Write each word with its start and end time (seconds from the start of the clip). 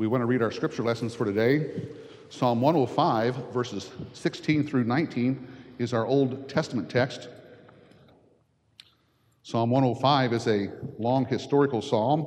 We 0.00 0.06
want 0.06 0.22
to 0.22 0.26
read 0.26 0.40
our 0.40 0.50
scripture 0.50 0.82
lessons 0.82 1.14
for 1.14 1.26
today. 1.26 1.72
Psalm 2.30 2.62
105, 2.62 3.52
verses 3.52 3.90
16 4.14 4.66
through 4.66 4.84
19, 4.84 5.46
is 5.78 5.92
our 5.92 6.06
Old 6.06 6.48
Testament 6.48 6.88
text. 6.88 7.28
Psalm 9.42 9.68
105 9.68 10.32
is 10.32 10.46
a 10.46 10.70
long 10.98 11.26
historical 11.26 11.82
psalm, 11.82 12.26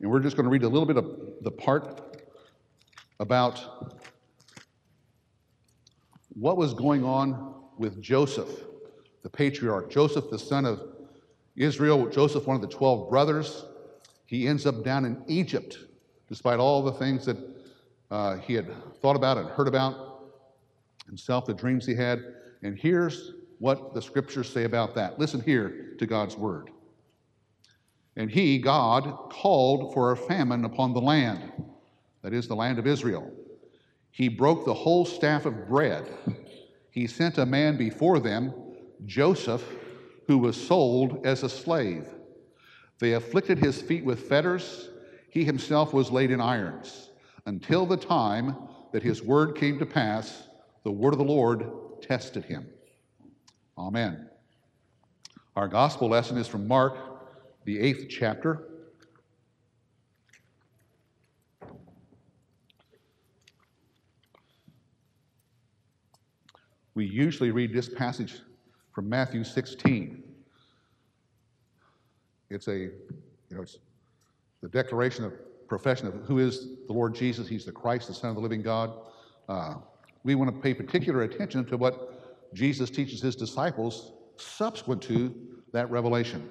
and 0.00 0.10
we're 0.10 0.18
just 0.18 0.34
going 0.34 0.42
to 0.42 0.50
read 0.50 0.64
a 0.64 0.68
little 0.68 0.86
bit 0.86 0.96
of 0.96 1.06
the 1.42 1.52
part 1.52 2.26
about 3.20 3.94
what 6.30 6.56
was 6.56 6.74
going 6.74 7.04
on 7.04 7.62
with 7.78 8.02
Joseph, 8.02 8.50
the 9.22 9.30
patriarch. 9.30 9.88
Joseph, 9.88 10.30
the 10.32 10.38
son 10.40 10.64
of 10.64 10.82
Israel, 11.54 12.08
Joseph, 12.08 12.48
one 12.48 12.56
of 12.56 12.60
the 12.60 12.76
12 12.76 13.08
brothers, 13.08 13.66
he 14.26 14.48
ends 14.48 14.66
up 14.66 14.82
down 14.82 15.04
in 15.04 15.22
Egypt, 15.28 15.78
despite 16.28 16.58
all 16.58 16.82
the 16.82 16.92
things 16.92 17.26
that 17.26 17.36
uh, 18.10 18.36
he 18.38 18.54
had 18.54 18.70
thought 19.00 19.16
about 19.16 19.38
and 19.38 19.48
heard 19.48 19.68
about 19.68 20.22
himself, 21.06 21.46
the 21.46 21.54
dreams 21.54 21.86
he 21.86 21.94
had. 21.94 22.22
And 22.62 22.78
here's 22.78 23.32
what 23.58 23.94
the 23.94 24.02
scriptures 24.02 24.48
say 24.48 24.64
about 24.64 24.94
that. 24.94 25.18
Listen 25.18 25.40
here 25.40 25.94
to 25.98 26.06
God's 26.06 26.36
word. 26.36 26.70
And 28.16 28.30
he, 28.30 28.58
God, 28.58 29.30
called 29.30 29.92
for 29.92 30.12
a 30.12 30.16
famine 30.16 30.64
upon 30.64 30.92
the 30.92 31.00
land, 31.00 31.52
that 32.22 32.32
is, 32.32 32.46
the 32.46 32.54
land 32.54 32.78
of 32.78 32.86
Israel. 32.86 33.30
He 34.10 34.28
broke 34.28 34.64
the 34.64 34.74
whole 34.74 35.04
staff 35.04 35.44
of 35.44 35.66
bread. 35.68 36.06
He 36.90 37.08
sent 37.08 37.38
a 37.38 37.46
man 37.46 37.76
before 37.76 38.20
them, 38.20 38.54
Joseph, 39.04 39.64
who 40.28 40.38
was 40.38 40.56
sold 40.56 41.26
as 41.26 41.42
a 41.42 41.48
slave. 41.48 42.06
They 43.00 43.14
afflicted 43.14 43.58
his 43.58 43.82
feet 43.82 44.04
with 44.04 44.28
fetters. 44.28 44.88
He 45.34 45.42
himself 45.42 45.92
was 45.92 46.12
laid 46.12 46.30
in 46.30 46.40
irons, 46.40 47.10
until 47.44 47.86
the 47.86 47.96
time 47.96 48.56
that 48.92 49.02
his 49.02 49.20
word 49.20 49.56
came 49.56 49.80
to 49.80 49.84
pass, 49.84 50.46
the 50.84 50.92
word 50.92 51.12
of 51.12 51.18
the 51.18 51.24
Lord 51.24 51.68
tested 52.00 52.44
him. 52.44 52.68
Amen. 53.76 54.30
Our 55.56 55.66
gospel 55.66 56.08
lesson 56.08 56.38
is 56.38 56.46
from 56.46 56.68
Mark, 56.68 56.96
the 57.64 57.80
eighth 57.80 58.06
chapter. 58.08 58.68
We 66.94 67.06
usually 67.06 67.50
read 67.50 67.72
this 67.72 67.88
passage 67.88 68.38
from 68.92 69.08
Matthew 69.08 69.42
16. 69.42 70.22
It's 72.50 72.68
a, 72.68 72.78
you 72.78 72.92
know, 73.50 73.62
it's 73.62 73.78
the 74.64 74.70
declaration 74.70 75.26
of 75.26 75.34
profession 75.68 76.06
of 76.06 76.14
who 76.24 76.38
is 76.38 76.68
the 76.86 76.92
Lord 76.94 77.14
Jesus. 77.14 77.46
He's 77.46 77.66
the 77.66 77.72
Christ, 77.72 78.08
the 78.08 78.14
Son 78.14 78.30
of 78.30 78.36
the 78.36 78.40
living 78.40 78.62
God. 78.62 78.94
Uh, 79.46 79.74
we 80.22 80.34
want 80.34 80.50
to 80.54 80.58
pay 80.58 80.72
particular 80.72 81.22
attention 81.24 81.66
to 81.66 81.76
what 81.76 82.54
Jesus 82.54 82.88
teaches 82.88 83.20
his 83.20 83.36
disciples 83.36 84.12
subsequent 84.38 85.02
to 85.02 85.34
that 85.74 85.90
revelation. 85.90 86.50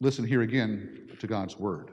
Listen 0.00 0.24
here 0.24 0.40
again 0.40 1.10
to 1.18 1.26
God's 1.26 1.58
word. 1.58 1.90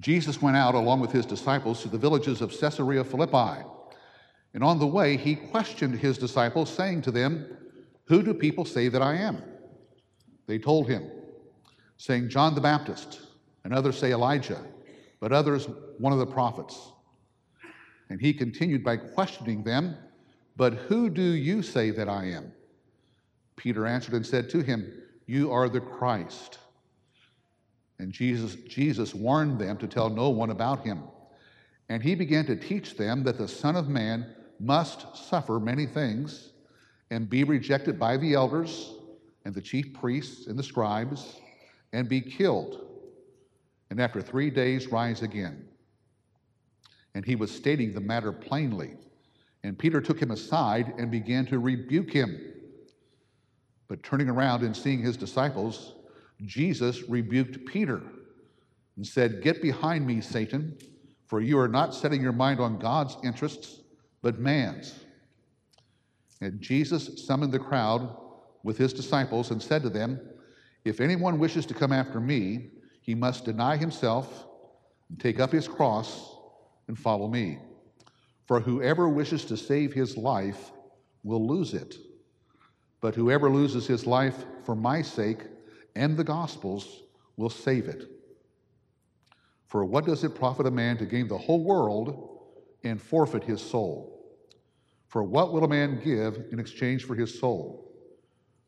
Jesus 0.00 0.42
went 0.42 0.56
out 0.56 0.74
along 0.74 0.98
with 0.98 1.12
his 1.12 1.26
disciples 1.26 1.80
to 1.82 1.88
the 1.88 1.98
villages 1.98 2.40
of 2.40 2.58
Caesarea 2.58 3.04
Philippi. 3.04 3.64
And 4.52 4.64
on 4.64 4.80
the 4.80 4.86
way, 4.86 5.16
he 5.16 5.36
questioned 5.36 5.94
his 6.00 6.18
disciples, 6.18 6.74
saying 6.74 7.02
to 7.02 7.12
them, 7.12 7.56
Who 8.06 8.20
do 8.20 8.34
people 8.34 8.64
say 8.64 8.88
that 8.88 9.00
I 9.00 9.14
am? 9.14 9.40
They 10.48 10.58
told 10.58 10.88
him, 10.88 11.08
saying, 12.04 12.28
John 12.28 12.54
the 12.54 12.60
Baptist, 12.60 13.20
and 13.64 13.72
others 13.72 13.96
say 13.96 14.12
Elijah, 14.12 14.60
but 15.20 15.32
others 15.32 15.68
one 15.96 16.12
of 16.12 16.18
the 16.18 16.26
prophets. 16.26 16.92
And 18.10 18.20
he 18.20 18.34
continued 18.34 18.84
by 18.84 18.98
questioning 18.98 19.64
them, 19.64 19.96
But 20.54 20.74
who 20.74 21.08
do 21.08 21.22
you 21.22 21.62
say 21.62 21.88
that 21.92 22.06
I 22.06 22.26
am? 22.26 22.52
Peter 23.56 23.86
answered 23.86 24.12
and 24.12 24.26
said 24.26 24.50
to 24.50 24.60
him, 24.60 24.92
You 25.24 25.50
are 25.50 25.70
the 25.70 25.80
Christ. 25.80 26.58
And 27.98 28.12
Jesus, 28.12 28.56
Jesus 28.68 29.14
warned 29.14 29.58
them 29.58 29.78
to 29.78 29.86
tell 29.86 30.10
no 30.10 30.28
one 30.28 30.50
about 30.50 30.84
him. 30.84 31.04
And 31.88 32.02
he 32.02 32.14
began 32.14 32.44
to 32.44 32.56
teach 32.56 32.98
them 32.98 33.24
that 33.24 33.38
the 33.38 33.48
Son 33.48 33.76
of 33.76 33.88
Man 33.88 34.26
must 34.60 35.16
suffer 35.16 35.58
many 35.58 35.86
things 35.86 36.50
and 37.10 37.30
be 37.30 37.44
rejected 37.44 37.98
by 37.98 38.18
the 38.18 38.34
elders 38.34 38.92
and 39.46 39.54
the 39.54 39.62
chief 39.62 39.94
priests 39.94 40.48
and 40.48 40.58
the 40.58 40.62
scribes 40.62 41.40
and 41.94 42.08
be 42.08 42.20
killed, 42.20 42.84
and 43.88 44.00
after 44.00 44.20
three 44.20 44.50
days 44.50 44.88
rise 44.88 45.22
again. 45.22 45.64
And 47.14 47.24
he 47.24 47.36
was 47.36 47.54
stating 47.54 47.92
the 47.92 48.00
matter 48.00 48.32
plainly. 48.32 48.96
And 49.62 49.78
Peter 49.78 50.00
took 50.00 50.20
him 50.20 50.32
aside 50.32 50.92
and 50.98 51.08
began 51.08 51.46
to 51.46 51.60
rebuke 51.60 52.12
him. 52.12 52.36
But 53.86 54.02
turning 54.02 54.28
around 54.28 54.64
and 54.64 54.76
seeing 54.76 55.00
his 55.00 55.16
disciples, 55.16 55.94
Jesus 56.44 57.08
rebuked 57.08 57.64
Peter 57.64 58.02
and 58.96 59.06
said, 59.06 59.40
Get 59.40 59.62
behind 59.62 60.04
me, 60.04 60.20
Satan, 60.20 60.76
for 61.26 61.40
you 61.40 61.58
are 61.60 61.68
not 61.68 61.94
setting 61.94 62.20
your 62.20 62.32
mind 62.32 62.58
on 62.58 62.76
God's 62.76 63.16
interests, 63.22 63.82
but 64.20 64.40
man's. 64.40 64.98
And 66.40 66.60
Jesus 66.60 67.24
summoned 67.24 67.52
the 67.52 67.60
crowd 67.60 68.16
with 68.64 68.76
his 68.76 68.92
disciples 68.92 69.52
and 69.52 69.62
said 69.62 69.82
to 69.82 69.90
them, 69.90 70.20
If 70.84 71.00
anyone 71.00 71.38
wishes 71.38 71.64
to 71.66 71.74
come 71.74 71.92
after 71.92 72.20
me, 72.20 72.70
he 73.00 73.14
must 73.14 73.44
deny 73.44 73.76
himself 73.76 74.46
and 75.08 75.18
take 75.18 75.40
up 75.40 75.50
his 75.50 75.66
cross 75.66 76.36
and 76.88 76.98
follow 76.98 77.28
me. 77.28 77.58
For 78.46 78.60
whoever 78.60 79.08
wishes 79.08 79.44
to 79.46 79.56
save 79.56 79.92
his 79.92 80.16
life 80.16 80.72
will 81.22 81.46
lose 81.46 81.72
it. 81.72 81.96
But 83.00 83.14
whoever 83.14 83.50
loses 83.50 83.86
his 83.86 84.06
life 84.06 84.44
for 84.64 84.74
my 84.74 85.02
sake 85.02 85.42
and 85.96 86.16
the 86.16 86.24
gospel's 86.24 87.02
will 87.36 87.50
save 87.50 87.88
it. 87.88 88.10
For 89.66 89.84
what 89.84 90.04
does 90.04 90.22
it 90.22 90.34
profit 90.34 90.66
a 90.66 90.70
man 90.70 90.98
to 90.98 91.06
gain 91.06 91.28
the 91.28 91.38
whole 91.38 91.64
world 91.64 92.40
and 92.84 93.00
forfeit 93.00 93.44
his 93.44 93.62
soul? 93.62 94.10
For 95.08 95.22
what 95.22 95.52
will 95.52 95.64
a 95.64 95.68
man 95.68 96.00
give 96.04 96.44
in 96.52 96.58
exchange 96.58 97.04
for 97.04 97.14
his 97.14 97.38
soul? 97.38 97.92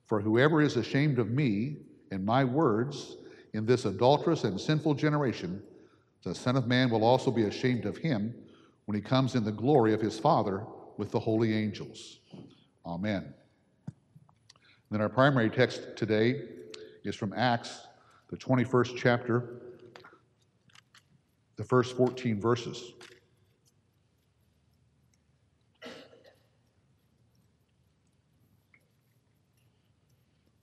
For 0.07 0.21
whoever 0.21 0.63
is 0.63 0.77
ashamed 0.77 1.19
of 1.19 1.31
me 1.31 1.86
and 2.11 2.25
my 2.25 2.45
words 2.45 3.17
in 3.53 3.67
this 3.67 3.85
adulterous 3.85 4.45
and 4.45 4.61
sinful 4.61 4.95
generation, 4.95 5.63
the 6.23 6.35
Son 6.35 6.57
of 6.57 6.67
Man 6.67 6.91
will 6.91 7.05
also 7.05 7.31
be 7.31 7.45
ashamed 7.45 7.85
of 7.85 7.97
him 7.97 8.35
when 8.87 8.95
he 8.95 9.01
comes 9.01 9.35
in 9.35 9.45
the 9.45 9.53
glory 9.53 9.95
of 9.95 10.01
his 10.01 10.19
Father 10.19 10.65
with 10.97 11.11
the 11.11 11.21
holy 11.21 11.55
angels. 11.55 12.19
Amen. 12.85 13.33
then 14.91 15.01
our 15.01 15.09
primary 15.09 15.51
text 15.51 15.97
today 15.97 16.43
is 17.05 17.15
from 17.15 17.33
Acts, 17.33 17.87
the 18.29 18.37
21st 18.37 18.97
chapter, 18.97 19.63
the 21.57 21.65
first 21.65 21.97
14 21.97 22.41
verses. 22.41 22.93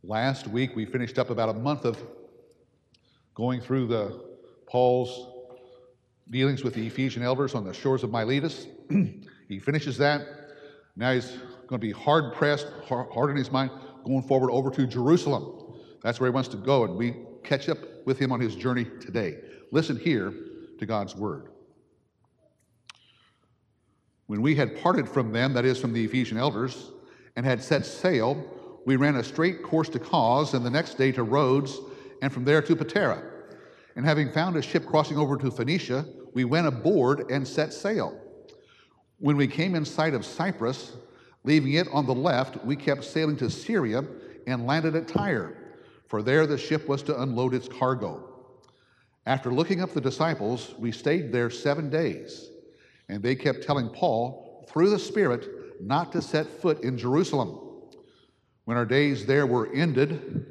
Last 0.05 0.47
week, 0.47 0.75
we 0.75 0.85
finished 0.85 1.17
up 1.17 1.29
about 1.29 1.47
a 1.47 1.53
month 1.53 1.85
of 1.85 1.97
going 3.33 3.61
through 3.61 3.87
the 3.87 4.21
Paul's 4.67 5.29
dealings 6.29 6.61
with 6.61 6.73
the 6.73 6.85
Ephesian 6.85 7.23
elders 7.23 7.55
on 7.55 7.63
the 7.63 7.73
shores 7.73 8.03
of 8.03 8.11
Miletus. 8.11 8.67
he 9.47 9.59
finishes 9.59 9.97
that. 9.99 10.27
Now 10.97 11.13
he's 11.13 11.31
going 11.67 11.79
to 11.79 11.87
be 11.87 11.93
hard 11.93 12.33
pressed, 12.33 12.67
hard 12.89 13.29
in 13.29 13.37
his 13.37 13.49
mind, 13.49 13.71
going 14.03 14.23
forward 14.23 14.51
over 14.51 14.69
to 14.71 14.85
Jerusalem. 14.85 15.73
That's 16.03 16.19
where 16.19 16.29
he 16.29 16.33
wants 16.33 16.49
to 16.49 16.57
go, 16.57 16.83
and 16.83 16.97
we 16.97 17.15
catch 17.45 17.69
up 17.69 17.77
with 18.05 18.19
him 18.19 18.33
on 18.33 18.41
his 18.41 18.55
journey 18.57 18.83
today. 18.99 19.37
Listen 19.71 19.97
here 19.97 20.33
to 20.79 20.85
God's 20.85 21.15
word. 21.15 21.47
When 24.27 24.41
we 24.41 24.53
had 24.53 24.81
parted 24.81 25.07
from 25.07 25.31
them, 25.31 25.53
that 25.53 25.63
is, 25.63 25.79
from 25.79 25.93
the 25.93 26.03
Ephesian 26.03 26.37
elders, 26.37 26.91
and 27.37 27.45
had 27.45 27.63
set 27.63 27.85
sail, 27.85 28.45
we 28.85 28.95
ran 28.95 29.15
a 29.15 29.23
straight 29.23 29.63
course 29.63 29.89
to 29.89 29.99
Cos, 29.99 30.53
and 30.53 30.65
the 30.65 30.69
next 30.69 30.97
day 30.97 31.11
to 31.13 31.23
Rhodes, 31.23 31.79
and 32.21 32.31
from 32.31 32.43
there 32.43 32.61
to 32.61 32.75
Patara. 32.75 33.23
And 33.95 34.05
having 34.05 34.31
found 34.31 34.55
a 34.55 34.61
ship 34.61 34.85
crossing 34.85 35.17
over 35.17 35.37
to 35.37 35.51
Phoenicia, 35.51 36.05
we 36.33 36.45
went 36.45 36.67
aboard 36.67 37.31
and 37.31 37.47
set 37.47 37.73
sail. 37.73 38.19
When 39.19 39.37
we 39.37 39.47
came 39.47 39.75
in 39.75 39.85
sight 39.85 40.13
of 40.13 40.25
Cyprus, 40.25 40.93
leaving 41.43 41.73
it 41.73 41.87
on 41.91 42.05
the 42.05 42.15
left, 42.15 42.63
we 42.65 42.75
kept 42.75 43.03
sailing 43.03 43.37
to 43.37 43.49
Syria 43.49 44.03
and 44.47 44.65
landed 44.65 44.95
at 44.95 45.07
Tyre, 45.07 45.55
for 46.07 46.21
there 46.21 46.45
the 46.45 46.57
ship 46.57 46.87
was 46.87 47.03
to 47.03 47.21
unload 47.21 47.53
its 47.53 47.67
cargo. 47.67 48.29
After 49.25 49.53
looking 49.53 49.81
up 49.81 49.93
the 49.93 50.01
disciples, 50.01 50.73
we 50.77 50.91
stayed 50.91 51.31
there 51.31 51.49
seven 51.49 51.89
days, 51.89 52.49
and 53.07 53.23
they 53.23 53.35
kept 53.35 53.63
telling 53.63 53.89
Paul, 53.89 54.65
through 54.69 54.89
the 54.89 54.99
Spirit, 54.99 55.81
not 55.81 56.11
to 56.11 56.21
set 56.21 56.47
foot 56.47 56.83
in 56.83 56.97
Jerusalem. 56.97 57.62
When 58.65 58.77
our 58.77 58.85
days 58.85 59.25
there 59.25 59.45
were 59.45 59.71
ended, 59.73 60.45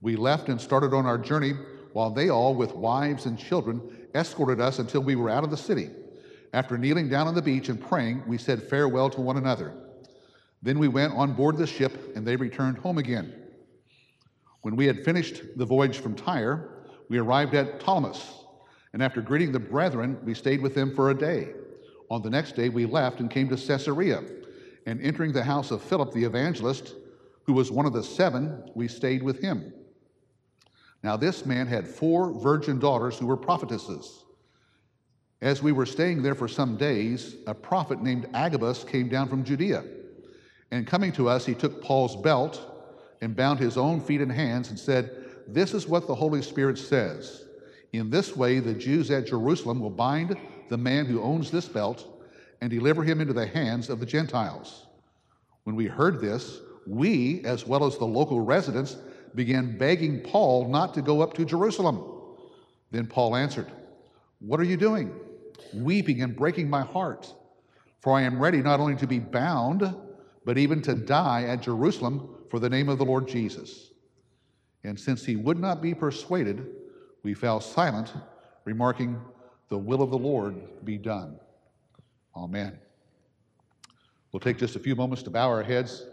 we 0.00 0.14
left 0.16 0.48
and 0.48 0.60
started 0.60 0.94
on 0.94 1.06
our 1.06 1.18
journey, 1.18 1.54
while 1.92 2.10
they 2.10 2.28
all, 2.28 2.54
with 2.54 2.74
wives 2.74 3.26
and 3.26 3.38
children, 3.38 3.80
escorted 4.14 4.60
us 4.60 4.78
until 4.78 5.00
we 5.00 5.16
were 5.16 5.30
out 5.30 5.44
of 5.44 5.50
the 5.50 5.56
city. 5.56 5.90
After 6.52 6.78
kneeling 6.78 7.08
down 7.08 7.26
on 7.26 7.34
the 7.34 7.42
beach 7.42 7.68
and 7.68 7.80
praying, 7.80 8.22
we 8.26 8.38
said 8.38 8.62
farewell 8.62 9.10
to 9.10 9.20
one 9.20 9.36
another. 9.36 9.74
Then 10.62 10.78
we 10.78 10.88
went 10.88 11.14
on 11.14 11.34
board 11.34 11.56
the 11.56 11.66
ship, 11.66 12.16
and 12.16 12.26
they 12.26 12.36
returned 12.36 12.78
home 12.78 12.98
again. 12.98 13.34
When 14.62 14.76
we 14.76 14.86
had 14.86 15.04
finished 15.04 15.42
the 15.56 15.66
voyage 15.66 15.98
from 15.98 16.14
Tyre, 16.14 16.68
we 17.08 17.18
arrived 17.18 17.54
at 17.54 17.80
Ptolemais, 17.80 18.20
and 18.92 19.02
after 19.02 19.20
greeting 19.20 19.52
the 19.52 19.58
brethren, 19.58 20.18
we 20.24 20.34
stayed 20.34 20.62
with 20.62 20.74
them 20.74 20.94
for 20.94 21.10
a 21.10 21.18
day. 21.18 21.54
On 22.10 22.22
the 22.22 22.30
next 22.30 22.54
day, 22.54 22.68
we 22.68 22.86
left 22.86 23.20
and 23.20 23.30
came 23.30 23.48
to 23.48 23.56
Caesarea, 23.56 24.22
and 24.86 25.00
entering 25.02 25.32
the 25.32 25.42
house 25.42 25.70
of 25.70 25.82
Philip 25.82 26.12
the 26.12 26.24
evangelist, 26.24 26.94
who 27.48 27.54
was 27.54 27.72
one 27.72 27.86
of 27.86 27.94
the 27.94 28.02
seven, 28.02 28.62
we 28.74 28.86
stayed 28.86 29.22
with 29.22 29.40
him. 29.40 29.72
Now, 31.02 31.16
this 31.16 31.46
man 31.46 31.66
had 31.66 31.88
four 31.88 32.30
virgin 32.30 32.78
daughters 32.78 33.18
who 33.18 33.26
were 33.26 33.38
prophetesses. 33.38 34.22
As 35.40 35.62
we 35.62 35.72
were 35.72 35.86
staying 35.86 36.20
there 36.20 36.34
for 36.34 36.46
some 36.46 36.76
days, 36.76 37.36
a 37.46 37.54
prophet 37.54 38.02
named 38.02 38.28
Agabus 38.34 38.84
came 38.84 39.08
down 39.08 39.30
from 39.30 39.44
Judea. 39.44 39.82
And 40.72 40.86
coming 40.86 41.10
to 41.12 41.30
us, 41.30 41.46
he 41.46 41.54
took 41.54 41.82
Paul's 41.82 42.16
belt 42.16 42.60
and 43.22 43.34
bound 43.34 43.58
his 43.58 43.78
own 43.78 44.02
feet 44.02 44.20
and 44.20 44.30
hands 44.30 44.68
and 44.68 44.78
said, 44.78 45.10
This 45.46 45.72
is 45.72 45.88
what 45.88 46.06
the 46.06 46.14
Holy 46.14 46.42
Spirit 46.42 46.76
says. 46.76 47.46
In 47.94 48.10
this 48.10 48.36
way, 48.36 48.58
the 48.58 48.74
Jews 48.74 49.10
at 49.10 49.26
Jerusalem 49.26 49.80
will 49.80 49.88
bind 49.88 50.36
the 50.68 50.76
man 50.76 51.06
who 51.06 51.22
owns 51.22 51.50
this 51.50 51.66
belt 51.66 52.06
and 52.60 52.68
deliver 52.68 53.04
him 53.04 53.22
into 53.22 53.32
the 53.32 53.46
hands 53.46 53.88
of 53.88 54.00
the 54.00 54.06
Gentiles. 54.06 54.86
When 55.64 55.76
we 55.76 55.86
heard 55.86 56.20
this, 56.20 56.60
we, 56.88 57.42
as 57.44 57.66
well 57.66 57.84
as 57.84 57.98
the 57.98 58.06
local 58.06 58.40
residents, 58.40 58.96
began 59.34 59.76
begging 59.76 60.20
Paul 60.20 60.68
not 60.68 60.94
to 60.94 61.02
go 61.02 61.20
up 61.20 61.34
to 61.34 61.44
Jerusalem. 61.44 62.02
Then 62.90 63.06
Paul 63.06 63.36
answered, 63.36 63.70
What 64.40 64.58
are 64.58 64.64
you 64.64 64.78
doing? 64.78 65.14
Weeping 65.74 66.22
and 66.22 66.34
breaking 66.34 66.70
my 66.70 66.82
heart. 66.82 67.32
For 68.00 68.14
I 68.14 68.22
am 68.22 68.40
ready 68.40 68.62
not 68.62 68.80
only 68.80 68.96
to 68.96 69.06
be 69.06 69.18
bound, 69.18 69.94
but 70.44 70.56
even 70.56 70.80
to 70.82 70.94
die 70.94 71.44
at 71.44 71.62
Jerusalem 71.62 72.36
for 72.50 72.58
the 72.58 72.70
name 72.70 72.88
of 72.88 72.96
the 72.96 73.04
Lord 73.04 73.28
Jesus. 73.28 73.90
And 74.84 74.98
since 74.98 75.26
he 75.26 75.36
would 75.36 75.58
not 75.58 75.82
be 75.82 75.94
persuaded, 75.94 76.66
we 77.22 77.34
fell 77.34 77.60
silent, 77.60 78.14
remarking, 78.64 79.20
The 79.68 79.76
will 79.76 80.00
of 80.00 80.10
the 80.10 80.18
Lord 80.18 80.84
be 80.84 80.96
done. 80.96 81.38
Amen. 82.34 82.78
We'll 84.32 84.40
take 84.40 84.58
just 84.58 84.76
a 84.76 84.78
few 84.78 84.94
moments 84.94 85.22
to 85.24 85.30
bow 85.30 85.48
our 85.48 85.62
heads 85.62 86.06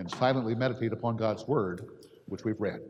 and 0.00 0.10
silently 0.10 0.54
meditate 0.54 0.94
upon 0.94 1.14
God's 1.14 1.46
word, 1.46 1.84
which 2.24 2.42
we've 2.42 2.58
read. 2.58 2.80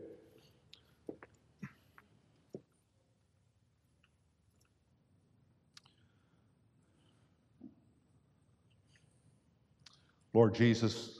Lord 10.33 10.55
Jesus, 10.55 11.19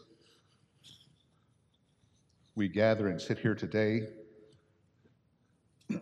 we 2.55 2.69
gather 2.69 3.09
and 3.09 3.21
sit 3.21 3.41
here 3.41 3.57
today 3.57 4.03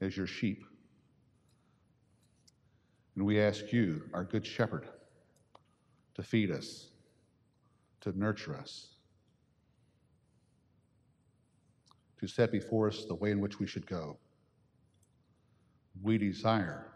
as 0.00 0.16
your 0.16 0.26
sheep. 0.26 0.64
And 3.16 3.26
we 3.26 3.38
ask 3.38 3.74
you, 3.74 4.04
our 4.14 4.24
good 4.24 4.46
shepherd, 4.46 4.88
to 6.14 6.22
feed 6.22 6.50
us, 6.50 6.88
to 8.00 8.18
nurture 8.18 8.56
us, 8.56 8.91
to 12.22 12.28
set 12.28 12.52
before 12.52 12.86
us 12.86 13.04
the 13.04 13.14
way 13.16 13.32
in 13.32 13.40
which 13.40 13.58
we 13.58 13.66
should 13.66 13.84
go. 13.84 14.16
We 16.02 16.18
desire 16.18 16.86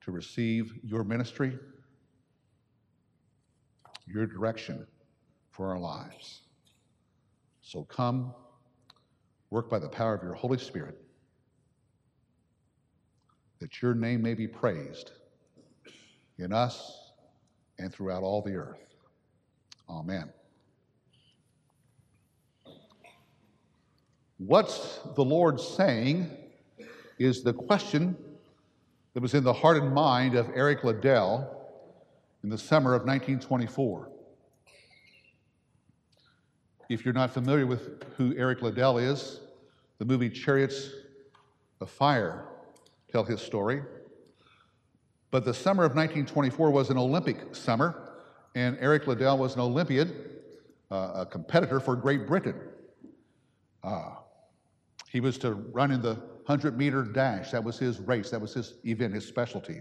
to 0.00 0.10
receive 0.10 0.72
your 0.82 1.04
ministry, 1.04 1.58
your 4.06 4.26
direction 4.26 4.86
for 5.50 5.70
our 5.70 5.78
lives. 5.78 6.40
So 7.60 7.84
come, 7.84 8.34
work 9.50 9.68
by 9.68 9.78
the 9.78 9.88
power 9.88 10.14
of 10.14 10.22
your 10.22 10.32
Holy 10.32 10.56
Spirit, 10.56 10.96
that 13.60 13.82
your 13.82 13.94
name 13.94 14.22
may 14.22 14.32
be 14.32 14.48
praised 14.48 15.10
in 16.38 16.54
us 16.54 17.10
and 17.78 17.92
throughout 17.92 18.22
all 18.22 18.40
the 18.40 18.54
earth. 18.54 18.94
Amen. 19.90 20.32
What's 24.38 25.00
the 25.16 25.24
Lord 25.24 25.60
saying 25.60 26.30
is 27.18 27.42
the 27.42 27.52
question 27.52 28.16
that 29.12 29.20
was 29.20 29.34
in 29.34 29.42
the 29.42 29.52
heart 29.52 29.78
and 29.78 29.92
mind 29.92 30.36
of 30.36 30.48
Eric 30.54 30.84
Liddell 30.84 31.66
in 32.44 32.48
the 32.48 32.56
summer 32.56 32.94
of 32.94 33.02
1924. 33.02 34.08
If 36.88 37.04
you're 37.04 37.14
not 37.14 37.34
familiar 37.34 37.66
with 37.66 38.04
who 38.16 38.32
Eric 38.36 38.62
Liddell 38.62 38.98
is, 38.98 39.40
the 39.98 40.04
movie 40.04 40.30
Chariots 40.30 40.88
of 41.80 41.90
Fire 41.90 42.44
tell 43.10 43.24
his 43.24 43.42
story. 43.42 43.82
But 45.32 45.44
the 45.44 45.52
summer 45.52 45.82
of 45.82 45.96
1924 45.96 46.70
was 46.70 46.90
an 46.90 46.96
Olympic 46.96 47.56
summer, 47.56 48.12
and 48.54 48.78
Eric 48.80 49.08
Liddell 49.08 49.36
was 49.36 49.56
an 49.56 49.62
Olympian, 49.62 50.14
uh, 50.92 51.10
a 51.16 51.26
competitor 51.26 51.80
for 51.80 51.96
Great 51.96 52.24
Britain. 52.24 52.54
Uh, 53.82 54.14
he 55.10 55.20
was 55.20 55.38
to 55.38 55.52
run 55.52 55.90
in 55.90 56.02
the 56.02 56.14
100 56.14 56.76
meter 56.76 57.02
dash. 57.02 57.50
That 57.50 57.64
was 57.64 57.78
his 57.78 57.98
race, 58.00 58.30
that 58.30 58.40
was 58.40 58.54
his 58.54 58.74
event, 58.84 59.14
his 59.14 59.26
specialty. 59.26 59.80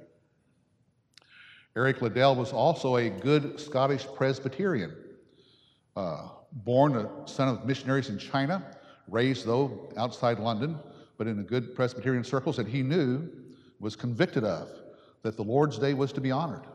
Eric 1.76 2.02
Liddell 2.02 2.36
was 2.36 2.54
also 2.54 2.96
a 2.96 3.10
good 3.10 3.60
Scottish 3.60 4.08
Presbyterian, 4.16 4.96
uh, 5.96 6.30
born 6.52 6.96
a 6.96 7.10
son 7.28 7.50
of 7.50 7.66
missionaries 7.66 8.10
in 8.10 8.18
China, 8.18 8.64
raised, 9.08 9.46
though, 9.46 9.92
outside 9.96 10.40
London, 10.40 10.78
but 11.18 11.28
in 11.28 11.44
good 11.44 11.76
Presbyterian 11.76 12.24
circles, 12.24 12.58
and 12.58 12.68
he 12.68 12.82
knew, 12.82 13.30
was 13.80 13.96
convicted 13.96 14.44
of, 14.44 14.70
that 15.22 15.36
the 15.36 15.44
Lord's 15.44 15.78
Day 15.78 15.94
was 15.94 16.12
to 16.14 16.22
be 16.22 16.32
honored, 16.32 16.66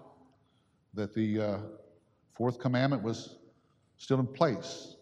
that 0.94 1.14
the 1.14 1.40
uh, 1.40 1.58
fourth 2.34 2.58
commandment 2.58 3.02
was 3.02 3.36
still 3.96 4.20
in 4.20 4.26
place, 4.26 4.96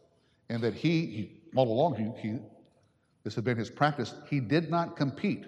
and 0.48 0.62
that 0.62 0.72
he, 0.72 1.06
he 1.06 1.40
all 1.54 1.70
along, 1.70 1.96
he, 1.96 2.28
he, 2.28 2.38
this 3.24 3.34
had 3.34 3.44
been 3.44 3.58
his 3.58 3.70
practice, 3.70 4.14
he 4.28 4.40
did 4.40 4.70
not 4.70 4.96
compete 4.96 5.44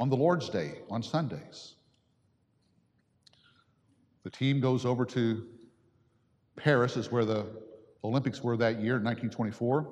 on 0.00 0.08
the 0.08 0.16
Lord's 0.16 0.48
Day, 0.48 0.78
on 0.90 1.02
Sundays. 1.02 1.74
The 4.22 4.30
team 4.30 4.60
goes 4.60 4.84
over 4.84 5.04
to 5.06 5.46
Paris, 6.56 6.96
is 6.96 7.12
where 7.12 7.24
the 7.24 7.46
Olympics 8.02 8.42
were 8.42 8.56
that 8.56 8.80
year, 8.80 8.94
1924, 8.94 9.86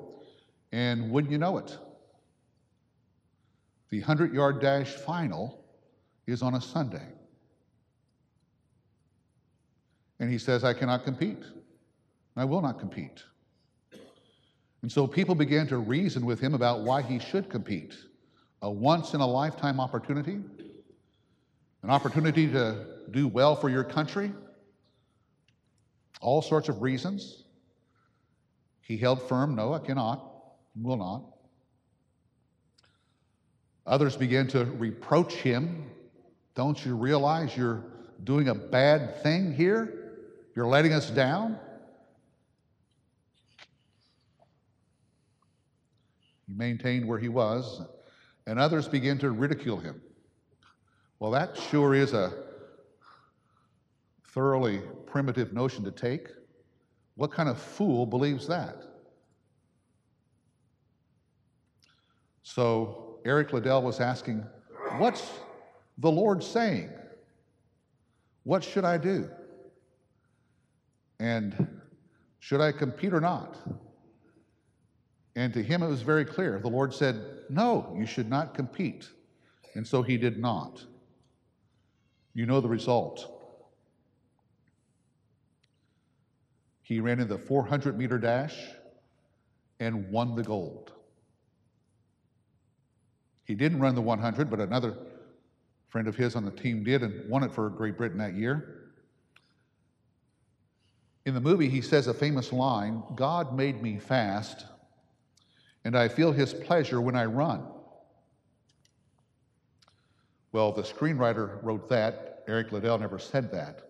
and 0.72 1.10
wouldn't 1.10 1.30
you 1.30 1.38
know 1.38 1.58
it, 1.58 1.76
the 3.90 3.98
100 3.98 4.32
yard 4.32 4.60
dash 4.60 4.88
final 4.88 5.64
is 6.26 6.40
on 6.40 6.54
a 6.54 6.60
Sunday. 6.60 7.08
And 10.18 10.30
he 10.30 10.38
says, 10.38 10.64
I 10.64 10.72
cannot 10.72 11.04
compete. 11.04 11.42
I 12.36 12.44
will 12.44 12.62
not 12.62 12.78
compete. 12.78 13.22
And 14.82 14.90
so 14.90 15.06
people 15.06 15.34
began 15.34 15.66
to 15.68 15.78
reason 15.78 16.26
with 16.26 16.40
him 16.40 16.54
about 16.54 16.80
why 16.80 17.02
he 17.02 17.18
should 17.18 17.48
compete. 17.48 17.96
A 18.62 18.70
once 18.70 19.14
in 19.14 19.20
a 19.20 19.26
lifetime 19.26 19.80
opportunity, 19.80 20.38
an 21.82 21.90
opportunity 21.90 22.48
to 22.48 22.86
do 23.10 23.26
well 23.26 23.56
for 23.56 23.68
your 23.68 23.84
country, 23.84 24.32
all 26.20 26.42
sorts 26.42 26.68
of 26.68 26.82
reasons. 26.82 27.44
He 28.80 28.96
held 28.96 29.22
firm, 29.22 29.54
no, 29.54 29.72
I 29.72 29.78
cannot, 29.78 30.28
will 30.80 30.96
not. 30.96 31.22
Others 33.86 34.16
began 34.16 34.46
to 34.48 34.64
reproach 34.64 35.34
him 35.34 35.90
don't 36.54 36.84
you 36.84 36.96
realize 36.96 37.56
you're 37.56 37.82
doing 38.24 38.48
a 38.48 38.54
bad 38.54 39.22
thing 39.22 39.54
here? 39.54 40.12
You're 40.54 40.66
letting 40.66 40.92
us 40.92 41.10
down? 41.10 41.58
He 46.52 46.58
maintained 46.58 47.06
where 47.06 47.18
he 47.18 47.28
was, 47.28 47.80
and 48.46 48.58
others 48.58 48.86
began 48.86 49.18
to 49.18 49.30
ridicule 49.30 49.78
him. 49.78 50.02
Well, 51.18 51.30
that 51.30 51.56
sure 51.56 51.94
is 51.94 52.12
a 52.12 52.32
thoroughly 54.28 54.82
primitive 55.06 55.52
notion 55.52 55.82
to 55.84 55.90
take. 55.90 56.28
What 57.14 57.32
kind 57.32 57.48
of 57.48 57.58
fool 57.58 58.04
believes 58.04 58.46
that? 58.48 58.76
So 62.42 63.20
Eric 63.24 63.52
Liddell 63.52 63.82
was 63.82 64.00
asking, 64.00 64.44
What's 64.98 65.30
the 65.98 66.10
Lord 66.10 66.42
saying, 66.42 66.90
What 68.42 68.62
should 68.62 68.84
I 68.84 68.98
do? 68.98 69.30
And 71.18 71.80
should 72.40 72.60
I 72.60 72.72
compete 72.72 73.14
or 73.14 73.20
not? 73.20 73.56
And 75.34 75.52
to 75.54 75.62
him 75.62 75.82
it 75.82 75.88
was 75.88 76.02
very 76.02 76.24
clear. 76.24 76.58
The 76.58 76.68
Lord 76.68 76.92
said, 76.92 77.22
No, 77.48 77.94
you 77.96 78.06
should 78.06 78.28
not 78.28 78.54
compete. 78.54 79.08
And 79.74 79.86
so 79.86 80.02
he 80.02 80.16
did 80.16 80.38
not. 80.38 80.84
You 82.34 82.46
know 82.46 82.60
the 82.60 82.68
result. 82.68 83.28
He 86.82 87.00
ran 87.00 87.20
in 87.20 87.28
the 87.28 87.38
400 87.38 87.96
meter 87.96 88.18
dash 88.18 88.58
and 89.80 90.10
won 90.10 90.34
the 90.34 90.42
gold. 90.42 90.92
He 93.44 93.54
didn't 93.54 93.80
run 93.80 93.94
the 93.94 94.02
100, 94.02 94.50
but 94.50 94.60
another 94.60 94.96
friend 95.88 96.08
of 96.08 96.16
his 96.16 96.36
on 96.36 96.44
the 96.44 96.50
team 96.50 96.84
did 96.84 97.02
and 97.02 97.28
won 97.28 97.42
it 97.42 97.52
for 97.52 97.68
Great 97.68 97.96
Britain 97.96 98.18
that 98.18 98.34
year. 98.34 98.90
In 101.24 101.34
the 101.34 101.40
movie, 101.40 101.68
he 101.68 101.80
says 101.80 102.06
a 102.06 102.14
famous 102.14 102.52
line 102.52 103.02
God 103.14 103.56
made 103.56 103.82
me 103.82 103.98
fast, 103.98 104.66
and 105.84 105.96
I 105.96 106.08
feel 106.08 106.32
his 106.32 106.54
pleasure 106.54 107.00
when 107.00 107.16
I 107.16 107.24
run. 107.24 107.66
Well, 110.52 110.72
the 110.72 110.82
screenwriter 110.82 111.62
wrote 111.62 111.88
that. 111.88 112.44
Eric 112.46 112.72
Liddell 112.72 112.98
never 112.98 113.18
said 113.18 113.50
that. 113.52 113.88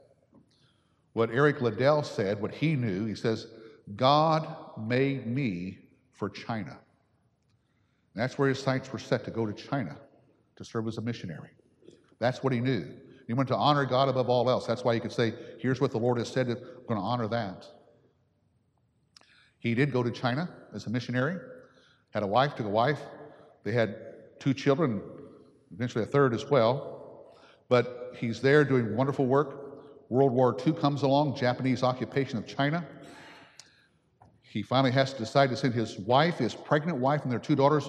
What 1.12 1.30
Eric 1.30 1.60
Liddell 1.60 2.02
said, 2.02 2.40
what 2.40 2.52
he 2.52 2.74
knew, 2.74 3.04
he 3.06 3.14
says, 3.14 3.48
God 3.96 4.48
made 4.78 5.26
me 5.26 5.78
for 6.12 6.30
China. 6.30 6.78
And 8.14 8.22
that's 8.22 8.38
where 8.38 8.48
his 8.48 8.62
sights 8.62 8.92
were 8.92 8.98
set 8.98 9.24
to 9.24 9.30
go 9.30 9.44
to 9.44 9.52
China 9.52 9.96
to 10.56 10.64
serve 10.64 10.86
as 10.86 10.98
a 10.98 11.00
missionary. 11.00 11.50
That's 12.18 12.42
what 12.42 12.52
he 12.52 12.60
knew. 12.60 12.86
He 13.26 13.32
went 13.32 13.48
to 13.48 13.56
honor 13.56 13.84
God 13.84 14.08
above 14.08 14.28
all 14.28 14.48
else. 14.48 14.66
That's 14.66 14.84
why 14.84 14.94
he 14.94 15.00
could 15.00 15.12
say, 15.12 15.34
Here's 15.58 15.80
what 15.80 15.90
the 15.90 15.98
Lord 15.98 16.18
has 16.18 16.28
said, 16.28 16.48
I'm 16.48 16.56
going 16.86 17.00
to 17.00 17.06
honor 17.06 17.28
that. 17.28 17.66
He 19.58 19.74
did 19.74 19.92
go 19.92 20.02
to 20.02 20.10
China 20.10 20.48
as 20.74 20.86
a 20.86 20.90
missionary, 20.90 21.38
had 22.12 22.22
a 22.22 22.26
wife, 22.26 22.54
took 22.54 22.66
a 22.66 22.70
wife. 22.70 23.00
They 23.64 23.72
had 23.72 23.96
two 24.38 24.54
children, 24.54 25.02
eventually 25.72 26.04
a 26.04 26.06
third 26.06 26.34
as 26.34 26.48
well. 26.50 27.36
But 27.68 28.14
he's 28.18 28.40
there 28.40 28.64
doing 28.64 28.96
wonderful 28.96 29.26
work. 29.26 30.10
World 30.10 30.32
War 30.32 30.56
II 30.66 30.74
comes 30.74 31.02
along, 31.02 31.36
Japanese 31.36 31.82
occupation 31.82 32.38
of 32.38 32.46
China. 32.46 32.86
He 34.42 34.62
finally 34.62 34.90
has 34.90 35.14
to 35.14 35.18
decide 35.18 35.48
to 35.50 35.56
send 35.56 35.72
his 35.72 35.98
wife, 35.98 36.36
his 36.36 36.54
pregnant 36.54 36.98
wife, 36.98 37.22
and 37.22 37.32
their 37.32 37.38
two 37.38 37.56
daughters 37.56 37.88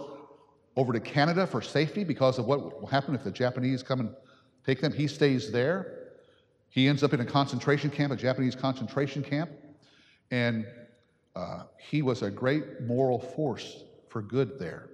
over 0.78 0.94
to 0.94 1.00
Canada 1.00 1.46
for 1.46 1.62
safety 1.62 2.06
because 2.06 2.40
of 2.40 2.46
what 2.46 2.80
will 2.80 2.88
happen 2.88 3.14
if 3.14 3.24
the 3.24 3.32
Japanese 3.32 3.84
come 3.84 4.00
and 4.00 4.10
take 4.66 4.80
them. 4.80 4.94
He 4.94 5.08
stays 5.08 5.52
there. 5.52 6.12
He 6.70 6.88
ends 6.88 7.04
up 7.04 7.14
in 7.14 7.20
a 7.20 7.26
concentration 7.26 7.90
camp, 7.90 8.14
a 8.14 8.16
Japanese 8.16 8.56
concentration 8.56 9.22
camp, 9.22 9.52
and 10.32 10.66
uh, 11.36 11.64
he 11.78 12.02
was 12.02 12.22
a 12.22 12.32
great 12.32 12.82
moral 12.82 13.20
force 13.20 13.84
for 14.14 14.22
good 14.22 14.60
there. 14.60 14.90